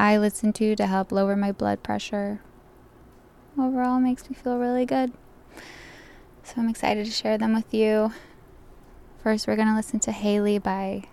I 0.00 0.16
listen 0.16 0.52
to 0.54 0.74
to 0.74 0.86
help 0.88 1.12
lower 1.12 1.36
my 1.36 1.52
blood 1.52 1.84
pressure. 1.84 2.40
Overall, 3.56 4.00
makes 4.00 4.28
me 4.28 4.34
feel 4.34 4.58
really 4.58 4.84
good. 4.84 5.12
So 6.42 6.54
I'm 6.56 6.68
excited 6.68 7.06
to 7.06 7.12
share 7.12 7.38
them 7.38 7.54
with 7.54 7.72
you. 7.72 8.12
First, 9.22 9.46
we're 9.46 9.54
going 9.54 9.68
to 9.68 9.76
listen 9.76 10.00
to 10.00 10.10
Haley 10.10 10.58
by 10.58 11.04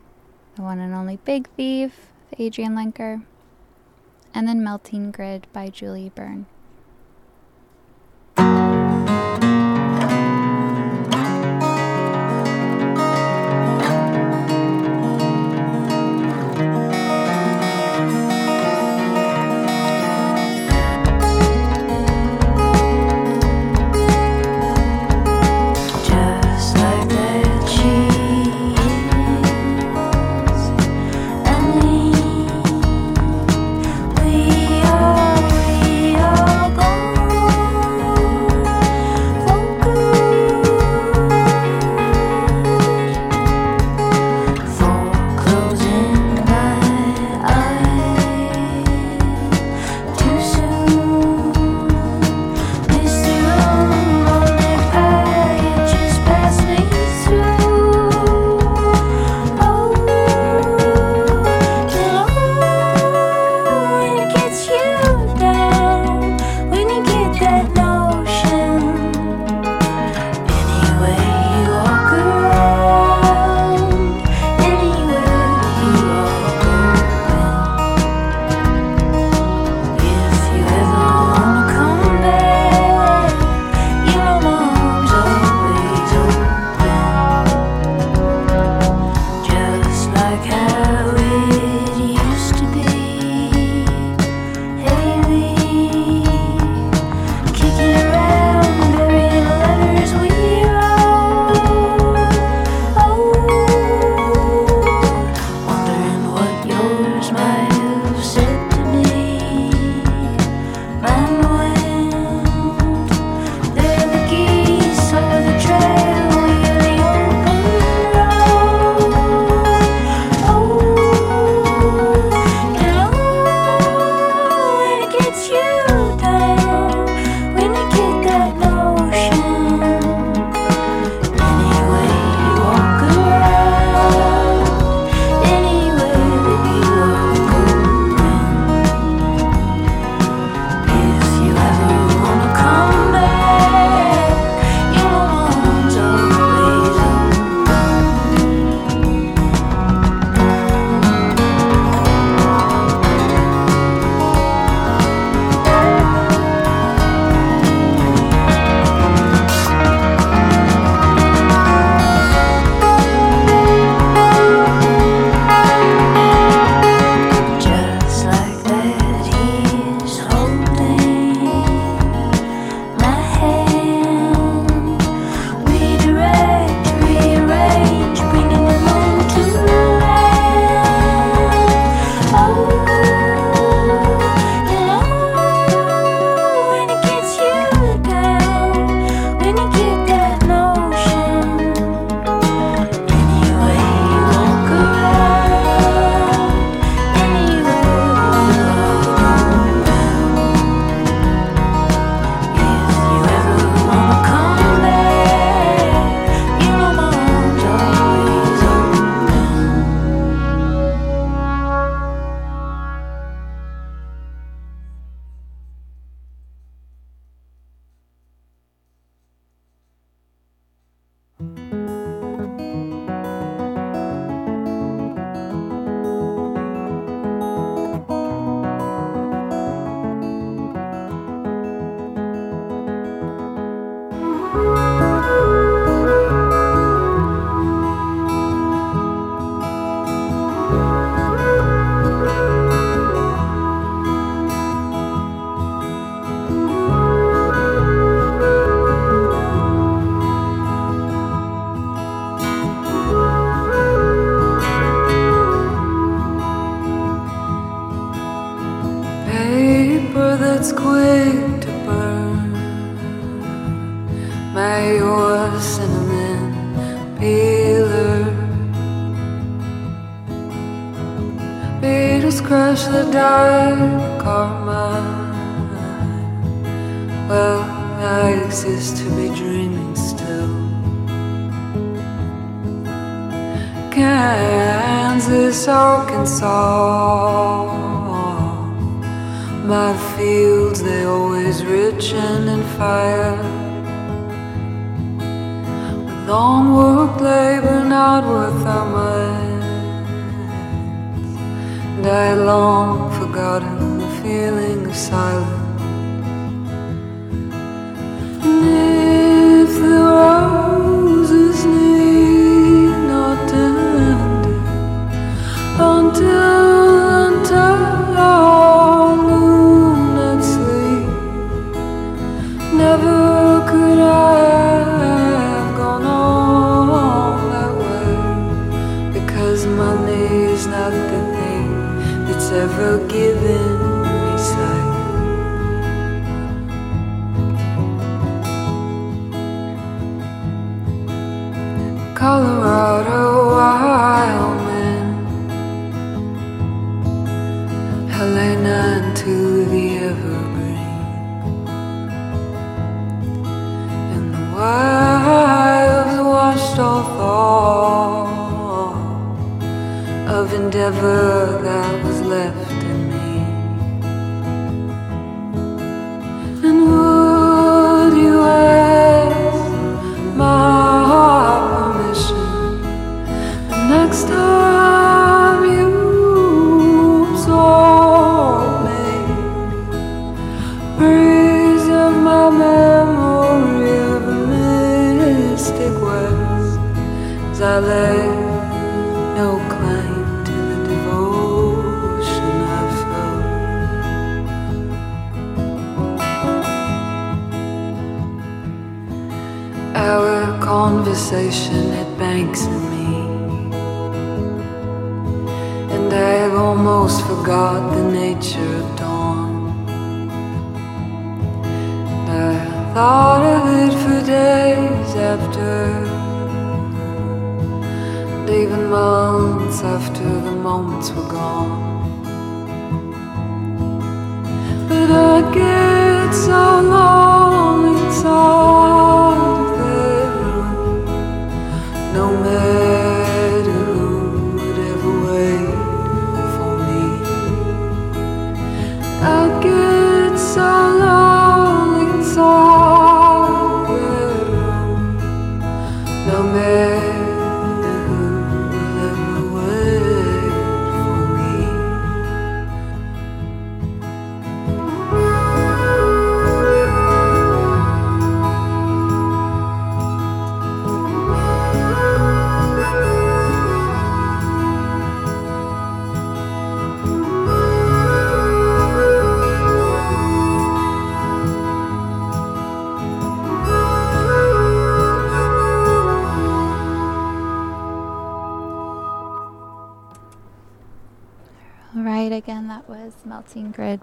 the 0.55 0.63
one 0.63 0.79
and 0.79 0.95
only 0.95 1.17
Big 1.17 1.47
Thief, 1.49 2.07
Adrianne 2.39 2.73
Lenker, 2.73 3.23
and 4.33 4.47
then 4.47 4.63
Melting 4.63 5.11
Grid 5.11 5.45
by 5.53 5.69
Julie 5.69 6.11
Byrne. 6.15 6.47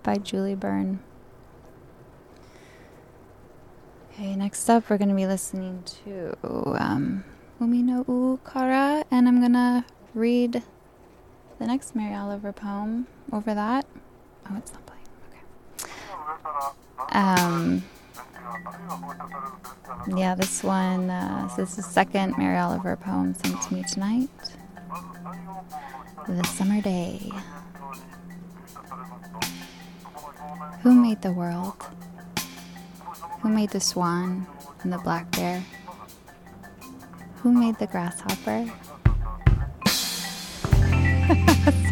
By 0.06 0.16
Julie 0.18 0.54
Byrne. 0.54 1.00
Okay, 4.12 4.36
next 4.36 4.70
up, 4.70 4.88
we're 4.88 4.98
going 4.98 5.08
to 5.08 5.16
be 5.16 5.26
listening 5.26 5.82
to 6.04 6.36
um, 6.78 7.24
Umi 7.60 7.82
no 7.82 8.04
Ukara, 8.04 9.02
and 9.10 9.26
I'm 9.26 9.40
going 9.40 9.54
to 9.54 9.84
read 10.14 10.62
the 11.58 11.66
next 11.66 11.96
Mary 11.96 12.14
Oliver 12.14 12.52
poem 12.52 13.08
over 13.32 13.52
that. 13.52 13.84
Oh, 14.48 14.56
it's 14.56 14.72
not 14.72 14.86
playing. 14.86 15.02
Okay. 15.80 17.18
Um, 17.18 17.82
yeah, 20.16 20.36
this 20.36 20.62
one, 20.62 21.10
uh, 21.10 21.48
so 21.48 21.62
this 21.62 21.70
is 21.70 21.76
the 21.78 21.82
second 21.82 22.38
Mary 22.38 22.56
Oliver 22.56 22.94
poem 22.94 23.34
sent 23.34 23.60
to 23.60 23.74
me 23.74 23.82
tonight. 23.82 24.30
The 26.28 26.44
Summer 26.44 26.80
Day. 26.80 27.32
Who 30.82 30.94
made 30.94 31.22
the 31.22 31.32
world? 31.32 31.74
Who 33.40 33.48
made 33.48 33.70
the 33.70 33.80
swan 33.80 34.47
and 34.82 34.93
the 34.93 34.98
black 34.98 35.30
bear? 35.32 35.64
Who 37.36 37.52
made 37.52 37.78
the 37.78 37.86
grasshopper? 37.86 38.70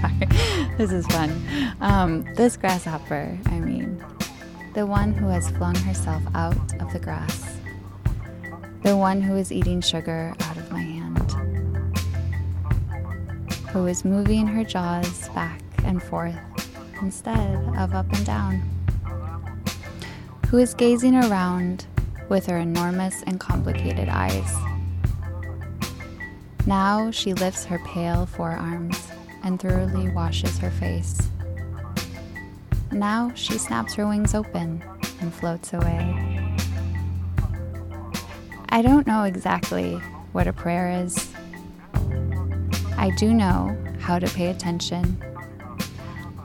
Sorry, 0.00 0.76
this 0.76 0.92
is 0.92 1.06
fun. 1.06 1.76
Um, 1.80 2.24
this 2.34 2.56
grasshopper, 2.56 3.38
I 3.46 3.58
mean, 3.58 4.04
the 4.74 4.86
one 4.86 5.12
who 5.12 5.28
has 5.28 5.50
flung 5.50 5.74
herself 5.76 6.22
out 6.34 6.56
of 6.80 6.92
the 6.92 6.98
grass, 6.98 7.58
the 8.82 8.96
one 8.96 9.20
who 9.20 9.36
is 9.36 9.50
eating 9.50 9.80
sugar 9.80 10.34
out 10.40 10.56
of 10.56 10.70
my 10.70 10.82
hand, 10.82 11.30
who 13.70 13.86
is 13.86 14.04
moving 14.04 14.46
her 14.46 14.64
jaws 14.64 15.28
back 15.30 15.60
and 15.84 16.02
forth 16.02 16.38
instead 17.00 17.56
of 17.76 17.94
up 17.94 18.10
and 18.12 18.26
down, 18.26 18.62
who 20.48 20.58
is 20.58 20.74
gazing 20.74 21.14
around 21.14 21.86
with 22.28 22.46
her 22.46 22.58
enormous 22.58 23.22
and 23.24 23.38
complicated 23.40 24.08
eyes. 24.08 24.54
Now 26.66 27.10
she 27.10 27.34
lifts 27.34 27.64
her 27.66 27.78
pale 27.80 28.26
forearms 28.26 29.08
and 29.42 29.60
thoroughly 29.60 30.08
washes 30.08 30.58
her 30.58 30.70
face. 30.70 31.30
Now 32.90 33.32
she 33.34 33.58
snaps 33.58 33.94
her 33.94 34.06
wings 34.06 34.34
open 34.34 34.82
and 35.20 35.34
floats 35.34 35.72
away. 35.74 36.54
I 38.70 38.82
don't 38.82 39.06
know 39.06 39.24
exactly 39.24 39.94
what 40.32 40.46
a 40.46 40.52
prayer 40.52 40.90
is. 41.04 41.32
I 42.96 43.10
do 43.18 43.34
know 43.34 43.76
how 44.00 44.18
to 44.18 44.26
pay 44.28 44.48
attention, 44.48 45.22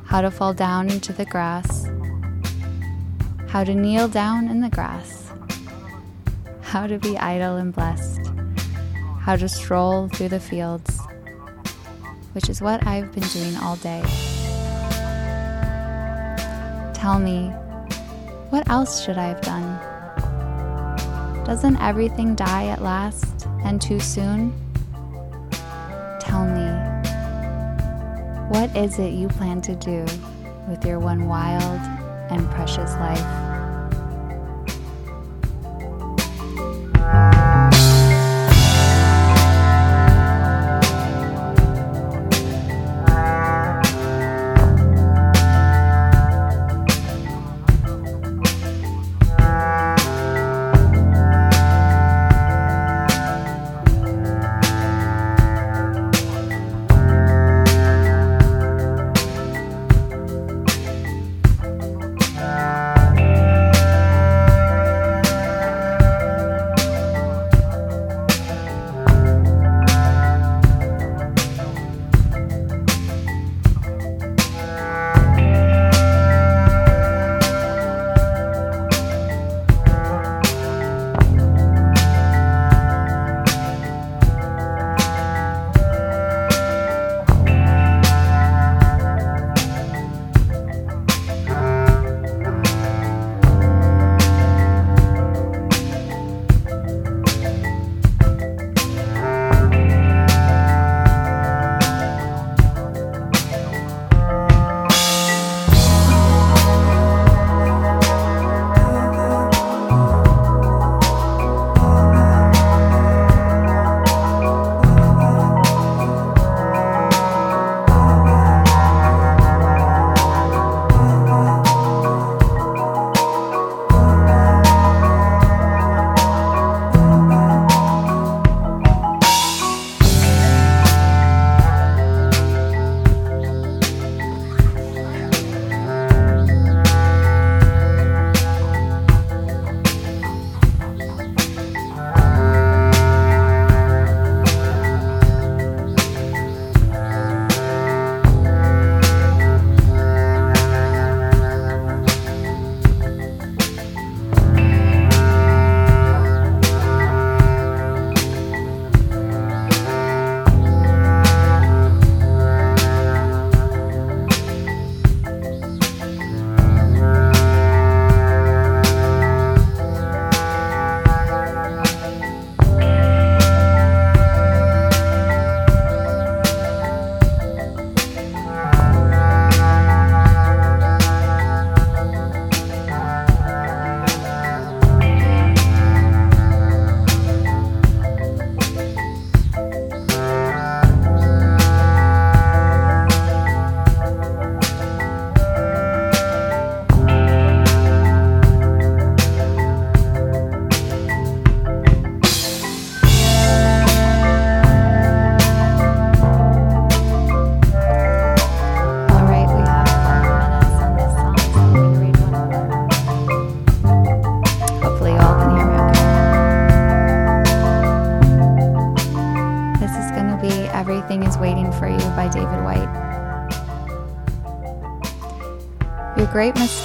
how 0.10 0.22
to 0.22 0.31
fall 0.31 0.56
down 0.56 0.90
into 0.90 1.14
the 1.14 1.26
grass, 1.26 1.86
how 3.48 3.64
to 3.64 3.76
kneel 3.76 4.07
down 4.07 4.49
in 4.49 4.60
the 4.60 4.69
grass, 4.69 5.31
how 6.61 6.88
to 6.88 6.98
be 6.98 7.15
idle 7.19 7.57
and 7.57 7.76
blessed, 7.76 8.19
how 9.19 9.36
to 9.36 9.48
stroll 9.48 10.10
through 10.10 10.30
the 10.30 10.40
fields, 10.40 10.99
which 12.34 12.49
is 12.49 12.60
what 12.60 12.88
I've 12.88 13.11
been 13.11 13.27
doing 13.27 13.56
all 13.57 13.76
day. 13.76 14.02
Tell 16.95 17.19
me, 17.19 17.49
what 18.49 18.68
else 18.68 19.06
should 19.06 19.19
I 19.19 19.27
have 19.27 19.41
done? 19.41 19.77
Doesn't 21.45 21.77
everything 21.77 22.34
die 22.34 22.65
at 22.65 22.81
last 22.81 23.45
and 23.64 23.80
too 23.80 23.99
soon? 23.99 24.60
Tell 26.19 26.48
me, 26.48 26.59
what 28.49 28.76
is 28.76 28.97
it 28.97 29.13
you 29.13 29.27
plan 29.27 29.61
to 29.61 29.76
do 29.76 30.03
with 30.67 30.84
your 30.84 30.99
one 30.99 31.27
wild 31.27 31.80
and 32.31 32.49
precious 32.49 32.91
life? 32.95 33.48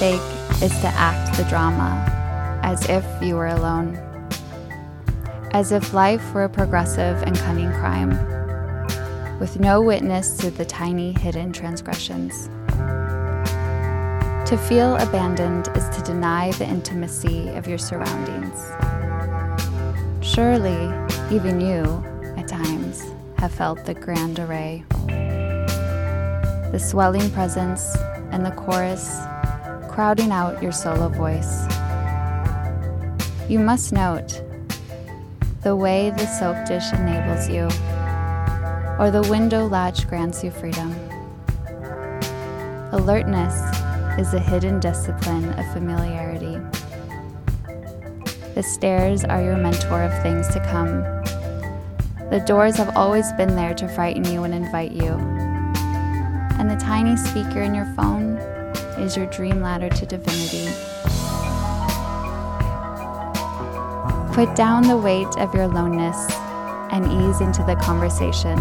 Mistake 0.05 0.61
is 0.61 0.79
to 0.81 0.87
act 0.87 1.35
the 1.35 1.43
drama 1.45 2.59
as 2.63 2.87
if 2.89 3.05
you 3.21 3.35
were 3.35 3.47
alone, 3.47 3.95
as 5.51 5.71
if 5.71 5.93
life 5.93 6.33
were 6.33 6.43
a 6.43 6.49
progressive 6.49 7.21
and 7.23 7.35
cunning 7.39 7.71
crime 7.71 8.11
with 9.39 9.59
no 9.59 9.81
witness 9.81 10.37
to 10.37 10.51
the 10.51 10.65
tiny 10.65 11.11
hidden 11.13 11.51
transgressions. 11.51 12.49
To 14.49 14.57
feel 14.69 14.95
abandoned 14.97 15.69
is 15.75 15.89
to 15.97 16.03
deny 16.03 16.51
the 16.51 16.67
intimacy 16.67 17.49
of 17.49 17.67
your 17.67 17.79
surroundings. 17.79 18.59
Surely, 20.21 20.93
even 21.31 21.59
you, 21.59 21.83
at 22.37 22.47
times, 22.47 23.03
have 23.37 23.51
felt 23.51 23.83
the 23.85 23.95
grand 23.95 24.37
array. 24.39 24.83
The 26.71 26.79
swelling 26.79 27.31
presence 27.31 27.95
and 28.31 28.45
the 28.45 28.51
chorus 28.51 29.14
crowding 29.95 30.29
out 30.29 30.61
your 30.61 30.73
solo 30.73 31.07
voice. 31.07 31.63
You 33.47 33.59
must 33.59 33.93
note 33.93 34.41
the 35.63 35.73
way 35.73 36.09
the 36.09 36.25
soap 36.25 36.67
dish 36.67 36.91
enables 36.91 37.47
you 37.47 37.63
or 38.99 39.09
the 39.09 39.25
window 39.29 39.65
latch 39.65 40.05
grants 40.09 40.43
you 40.43 40.51
freedom. 40.51 40.91
Alertness 42.91 43.55
is 44.19 44.33
a 44.33 44.39
hidden 44.39 44.81
discipline 44.81 45.53
of 45.53 45.65
familiarity. 45.71 46.59
The 48.53 48.63
stairs 48.63 49.23
are 49.23 49.41
your 49.41 49.55
mentor 49.55 50.03
of 50.03 50.21
things 50.21 50.49
to 50.49 50.59
come. 50.59 51.03
The 52.31 52.43
doors 52.45 52.75
have 52.75 52.97
always 52.97 53.31
been 53.33 53.55
there 53.55 53.73
to 53.75 53.87
frighten 53.87 54.25
you 54.25 54.43
and 54.43 54.53
invite 54.53 54.91
you. 54.91 55.13
And 56.59 56.69
the 56.69 56.75
tiny 56.75 57.15
speaker 57.15 57.61
in 57.61 57.73
your 57.73 57.85
phone 57.95 58.24
is 59.05 59.15
your 59.15 59.27
dream 59.27 59.61
ladder 59.61 59.87
to 59.87 60.05
divinity. 60.05 60.65
Put 64.33 64.55
down 64.55 64.87
the 64.87 64.97
weight 64.97 65.27
of 65.37 65.53
your 65.53 65.63
aloneness 65.63 66.17
and 66.91 67.05
ease 67.05 67.39
into 67.39 67.61
the 67.63 67.75
conversation. 67.75 68.55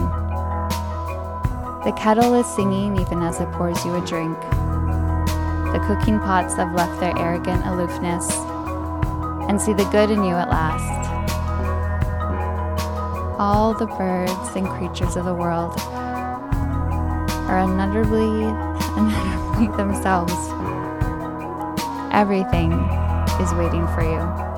The 1.84 1.94
kettle 1.96 2.34
is 2.34 2.46
singing 2.54 3.00
even 3.00 3.22
as 3.22 3.40
it 3.40 3.50
pours 3.52 3.82
you 3.86 3.94
a 3.94 4.06
drink. 4.06 4.38
The 5.72 5.82
cooking 5.86 6.18
pots 6.18 6.54
have 6.56 6.74
left 6.74 7.00
their 7.00 7.16
arrogant 7.18 7.64
aloofness 7.64 8.30
and 9.48 9.60
see 9.60 9.72
the 9.72 9.88
good 9.90 10.10
in 10.10 10.22
you 10.22 10.34
at 10.34 10.50
last. 10.50 11.08
All 13.40 13.72
the 13.72 13.86
birds 13.86 14.56
and 14.56 14.68
creatures 14.68 15.16
of 15.16 15.24
the 15.24 15.34
world 15.34 15.72
are 17.48 17.58
unutterably, 17.60 18.44
unutterably 18.96 19.33
themselves. 19.76 20.34
Everything 22.12 22.72
is 23.40 23.52
waiting 23.54 23.86
for 23.94 24.02
you. 24.02 24.53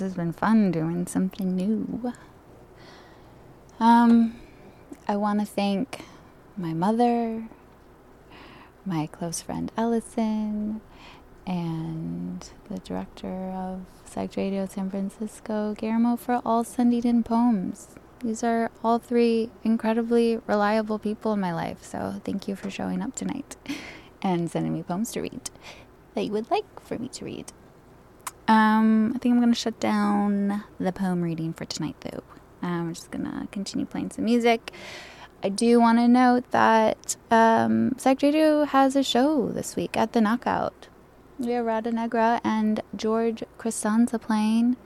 This 0.00 0.06
has 0.06 0.16
been 0.16 0.32
fun 0.32 0.70
doing 0.70 1.06
something 1.06 1.54
new. 1.54 2.14
Um, 3.78 4.40
I 5.06 5.16
want 5.16 5.40
to 5.40 5.46
thank 5.46 6.00
my 6.56 6.72
mother, 6.72 7.46
my 8.86 9.08
close 9.08 9.42
friend 9.42 9.70
Ellison, 9.76 10.80
and 11.46 12.48
the 12.70 12.78
director 12.78 13.50
of 13.50 13.84
Psych 14.06 14.34
Radio 14.38 14.66
San 14.66 14.88
Francisco, 14.88 15.74
Guillermo, 15.76 16.16
for 16.16 16.40
all 16.46 16.64
sending 16.64 17.04
in 17.04 17.22
poems. 17.22 17.88
These 18.24 18.42
are 18.42 18.70
all 18.82 18.98
three 18.98 19.50
incredibly 19.64 20.38
reliable 20.46 20.98
people 20.98 21.34
in 21.34 21.40
my 21.40 21.52
life, 21.52 21.84
so 21.84 22.22
thank 22.24 22.48
you 22.48 22.56
for 22.56 22.70
showing 22.70 23.02
up 23.02 23.14
tonight 23.14 23.56
and 24.22 24.50
sending 24.50 24.72
me 24.72 24.82
poems 24.82 25.12
to 25.12 25.20
read 25.20 25.50
that 26.14 26.24
you 26.24 26.32
would 26.32 26.50
like 26.50 26.80
for 26.80 26.98
me 26.98 27.08
to 27.08 27.24
read. 27.26 27.52
Um, 28.50 29.12
I 29.14 29.18
think 29.18 29.32
I'm 29.32 29.40
going 29.40 29.52
to 29.52 29.58
shut 29.58 29.78
down 29.78 30.64
the 30.80 30.90
poem 30.90 31.22
reading 31.22 31.52
for 31.52 31.64
tonight, 31.66 31.94
though. 32.00 32.24
I'm 32.60 32.92
just 32.92 33.12
going 33.12 33.24
to 33.24 33.46
continue 33.52 33.86
playing 33.86 34.10
some 34.10 34.24
music. 34.24 34.72
I 35.40 35.50
do 35.50 35.78
want 35.78 35.98
to 35.98 36.08
note 36.08 36.50
that 36.50 37.14
um, 37.30 37.92
Psych 37.96 38.20
Radio 38.22 38.64
has 38.64 38.96
a 38.96 39.04
show 39.04 39.50
this 39.50 39.76
week 39.76 39.96
at 39.96 40.14
the 40.14 40.20
Knockout. 40.20 40.88
We 41.38 41.52
have 41.52 41.64
Rata 41.64 41.92
Negra 41.92 42.40
and 42.42 42.80
George 42.96 43.44
Costanza 43.56 44.18
playing. 44.18 44.76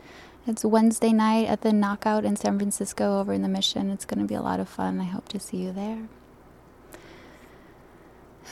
It's 0.47 0.63
Wednesday 0.63 1.15
night 1.15 1.49
at 1.49 1.63
the 1.63 1.73
Knockout 1.73 2.27
in 2.27 2.37
San 2.37 2.59
Francisco 2.59 3.19
over 3.19 3.33
in 3.33 3.41
the 3.41 3.49
Mission. 3.49 3.89
It's 3.89 4.05
going 4.05 4.21
to 4.21 4.27
be 4.27 4.35
a 4.35 4.43
lot 4.43 4.61
of 4.61 4.69
fun. 4.69 5.01
I 5.01 5.05
hope 5.05 5.29
to 5.31 5.41
see 5.41 5.57
you 5.57 5.73
there. 5.73 6.07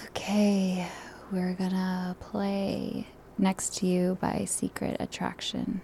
Okay, 0.07 0.89
we're 1.31 1.53
going 1.53 1.73
to 1.73 2.17
play 2.19 3.09
Next 3.39 3.77
to 3.79 3.87
You 3.87 4.19
by 4.21 4.45
Secret 4.47 4.97
Attraction. 5.01 5.81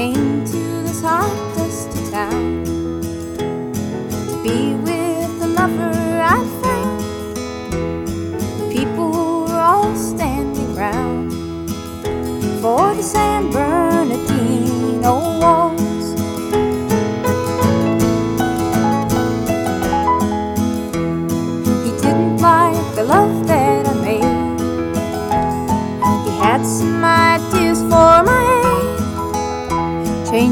came 0.00 0.46
to 0.46 0.82
this 0.82 1.02
hot, 1.02 1.28
dusty 1.54 2.10
town. 2.10 2.59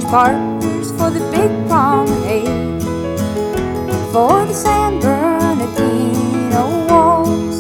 partners 0.08 0.90
for 0.92 1.10
the 1.10 1.20
big 1.30 1.50
promenade, 1.68 2.82
for 4.10 4.46
the 4.46 4.54
San 4.54 4.98
Bernardino 5.00 6.86
Waltz. 6.88 7.58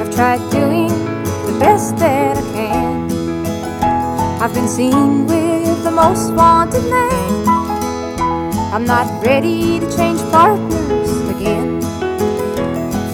I've 0.00 0.14
tried 0.14 0.50
doing 0.50 0.88
the 0.88 1.56
best 1.60 1.98
that 1.98 2.38
I 2.38 2.42
can. 2.54 3.12
I've 4.40 4.54
been 4.54 4.68
seen 4.68 5.26
with 5.26 5.84
the 5.84 5.90
most 5.90 6.32
wanted 6.32 6.84
name. 6.84 7.48
I'm 8.72 8.86
not 8.86 9.22
ready 9.22 9.80
to 9.80 9.96
change 9.96 10.20
partners 10.30 10.99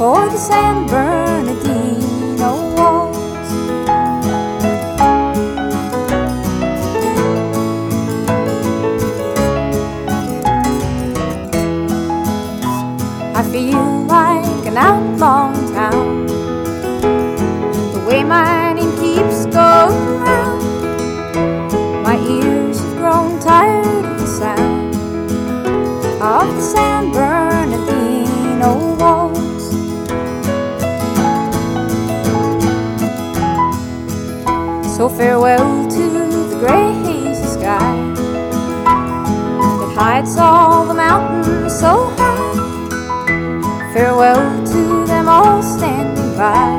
for 0.07 0.31
December. 0.31 1.36
Farewell 35.27 35.89
to 35.89 36.09
the 36.09 36.57
grey 36.61 36.93
hazy 37.03 37.49
sky 37.49 38.15
that 39.81 39.93
hides 39.99 40.37
all 40.37 40.87
the 40.87 40.95
mountains 40.95 41.81
so 41.81 42.15
high. 42.17 43.93
Farewell 43.93 44.65
to 44.67 45.05
them 45.05 45.29
all 45.29 45.65
standing 45.65 46.37
by. 46.37 46.76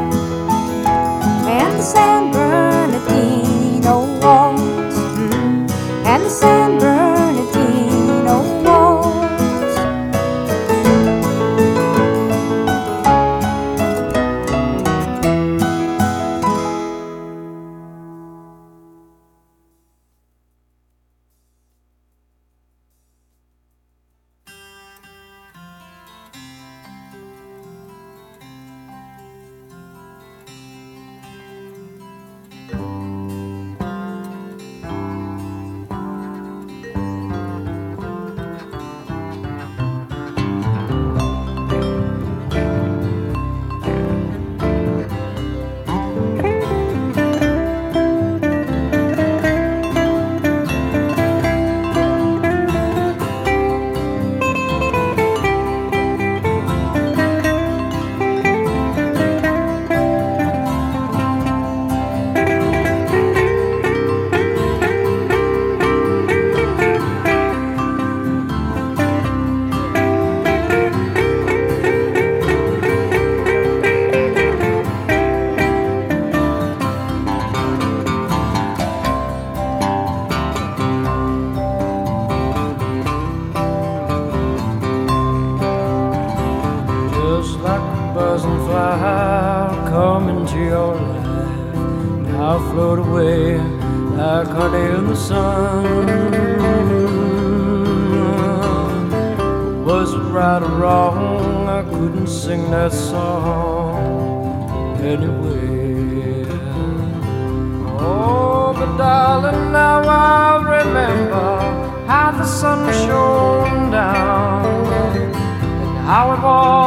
Powerball. 116.17 116.86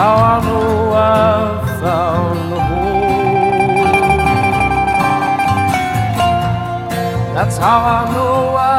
how 0.00 0.16
I 0.16 0.36
know 0.46 0.92
I've 0.94 1.68
found 1.82 2.52
the 2.52 2.60
home. 2.70 3.84
That's 7.34 7.58
how 7.58 7.80
I 7.96 8.00
know 8.14 8.56
I've 8.56 8.69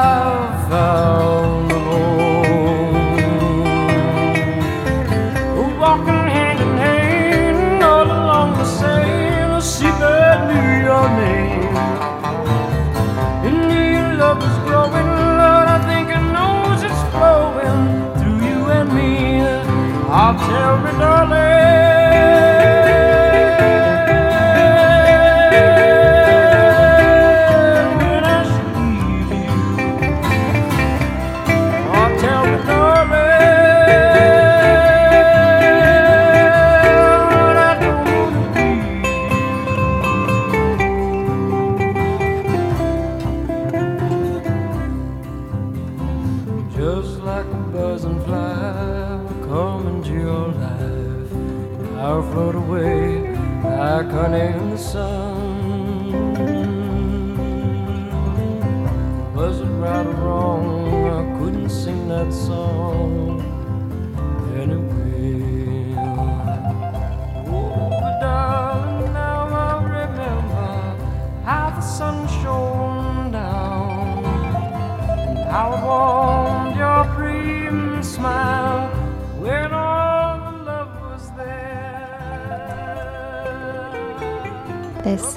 tell 21.02 21.51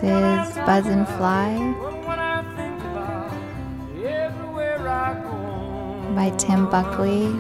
is 0.04 0.54
Buzzin' 0.66 1.06
Fly 1.16 1.56
by 6.14 6.30
Tim 6.36 6.68
Buckley. 6.68 7.32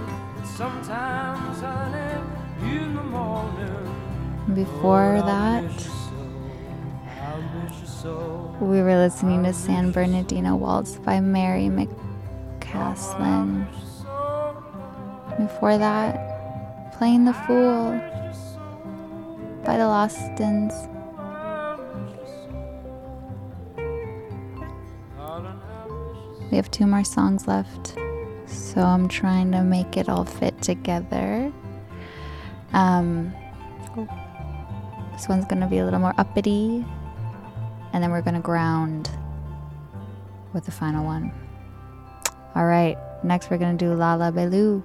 Before 4.54 5.20
that, 5.26 5.70
we 8.60 8.80
were 8.80 8.96
listening 8.96 9.42
to 9.44 9.52
San 9.52 9.92
Bernardino 9.92 10.56
Waltz 10.56 10.96
by 10.96 11.20
Mary 11.20 11.68
McCaslin. 11.68 13.66
Before 15.36 15.76
that, 15.76 16.92
Playing 16.96 17.24
the 17.24 17.34
Fool 17.34 18.00
by 19.64 19.76
the 19.76 19.86
Lostons. 19.86 20.93
We 26.50 26.56
have 26.56 26.70
two 26.70 26.86
more 26.86 27.04
songs 27.04 27.48
left, 27.48 27.96
so 28.46 28.80
I'm 28.80 29.08
trying 29.08 29.50
to 29.52 29.62
make 29.62 29.96
it 29.96 30.08
all 30.08 30.24
fit 30.24 30.60
together. 30.62 31.52
Um, 32.72 33.32
this 35.12 35.28
one's 35.28 35.46
gonna 35.46 35.66
be 35.66 35.78
a 35.78 35.84
little 35.84 36.00
more 36.00 36.14
uppity, 36.18 36.84
and 37.92 38.02
then 38.02 38.10
we're 38.10 38.22
gonna 38.22 38.40
ground 38.40 39.10
with 40.52 40.64
the 40.64 40.72
final 40.72 41.04
one. 41.04 41.32
All 42.54 42.66
right, 42.66 42.96
next 43.24 43.50
we're 43.50 43.58
gonna 43.58 43.76
do 43.76 43.94
La 43.94 44.14
La 44.14 44.30
Belou. 44.30 44.82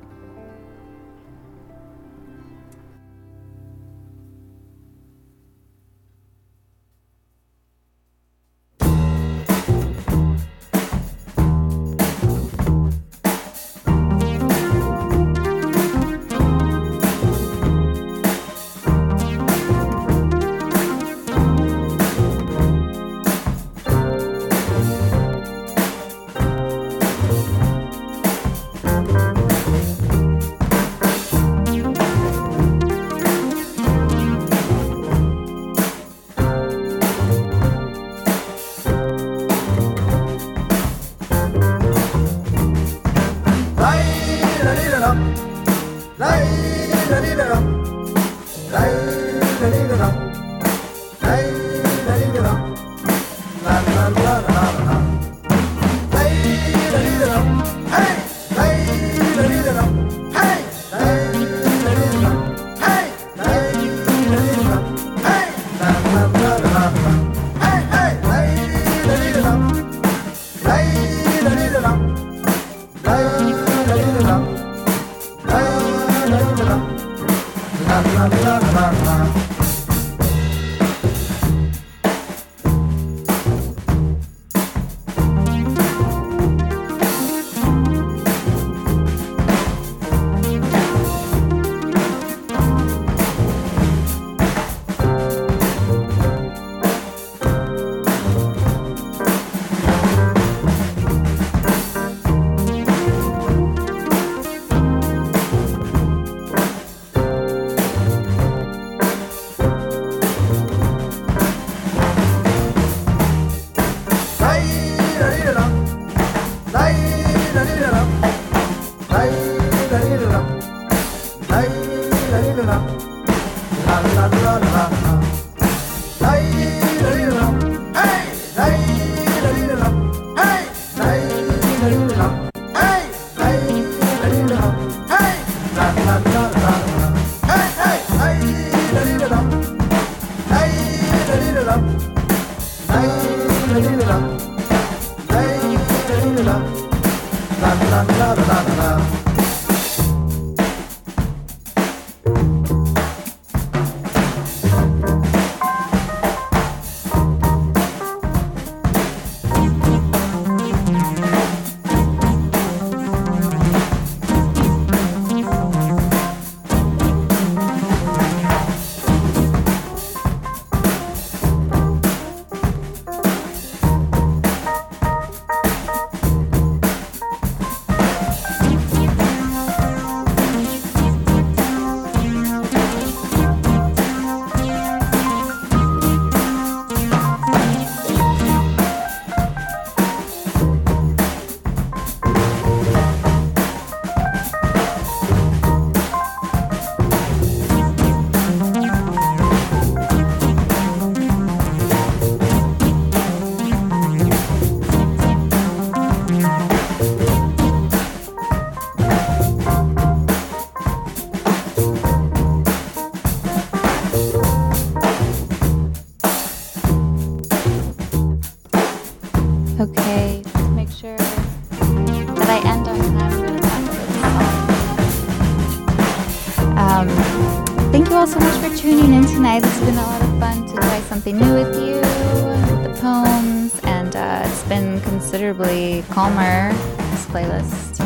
Considerably 235.30 236.04
calmer. 236.10 236.74
This 237.12 237.26
playlist, 237.28 237.98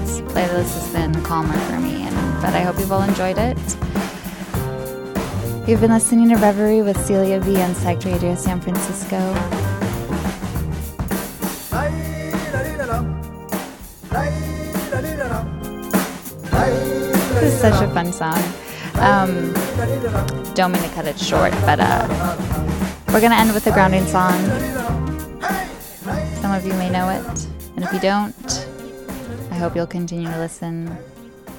this 0.00 0.20
playlist 0.22 0.74
has 0.74 0.92
been 0.92 1.14
calmer 1.22 1.56
for 1.70 1.78
me, 1.78 2.02
and 2.02 2.42
but 2.42 2.52
I 2.52 2.62
hope 2.62 2.80
you've 2.80 2.90
all 2.90 3.02
enjoyed 3.02 3.38
it. 3.38 3.56
You've 5.68 5.80
been 5.80 5.92
listening 5.92 6.30
to 6.30 6.34
Reverie 6.34 6.82
with 6.82 6.98
Celia 7.06 7.40
B 7.40 7.62
on 7.62 7.76
Psych 7.76 8.04
Radio 8.04 8.34
San 8.34 8.60
Francisco. 8.60 9.20
This 17.38 17.54
is 17.54 17.60
such 17.60 17.80
a 17.84 17.88
fun 17.94 18.12
song. 18.12 18.42
Um, 18.94 19.52
don't 20.54 20.72
mean 20.72 20.82
to 20.82 20.88
cut 20.88 21.06
it 21.06 21.20
short, 21.20 21.52
but 21.60 21.78
uh, 21.78 22.08
we're 23.12 23.20
gonna 23.20 23.36
end 23.36 23.54
with 23.54 23.64
a 23.68 23.70
grounding 23.70 24.06
song. 24.06 24.81
Know 26.92 27.08
it, 27.08 27.46
and 27.74 27.82
if 27.82 27.90
you 27.90 28.00
don't, 28.00 28.68
I 29.50 29.54
hope 29.54 29.74
you'll 29.74 29.86
continue 29.86 30.28
to 30.28 30.38
listen, 30.38 30.94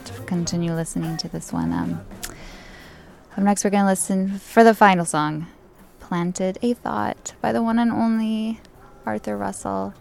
to 0.05 0.13
continue 0.27 0.73
listening 0.73 1.17
to 1.17 1.27
this 1.27 1.51
one. 1.51 1.73
Um, 1.73 2.01
up 3.35 3.39
next, 3.39 3.63
we're 3.63 3.71
gonna 3.71 3.89
listen 3.89 4.37
for 4.37 4.63
the 4.63 4.75
final 4.75 5.05
song, 5.05 5.47
"Planted 5.99 6.59
a 6.61 6.75
Thought" 6.75 7.33
by 7.41 7.51
the 7.51 7.63
one 7.63 7.79
and 7.79 7.91
only 7.91 8.61
Arthur 9.07 9.35
Russell. 9.35 9.95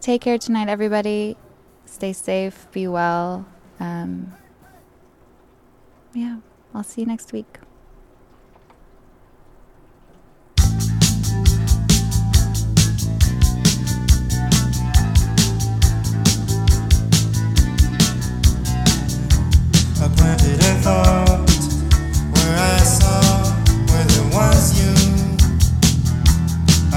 Take 0.00 0.20
care 0.20 0.38
tonight, 0.38 0.68
everybody. 0.68 1.36
Stay 1.84 2.12
safe, 2.12 2.68
be 2.70 2.86
well. 2.86 3.46
Um, 3.80 4.32
yeah, 6.14 6.36
I'll 6.72 6.84
see 6.84 7.00
you 7.00 7.06
next 7.08 7.32
week. 7.32 7.58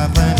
I 0.01 0.07
planted 0.13 0.38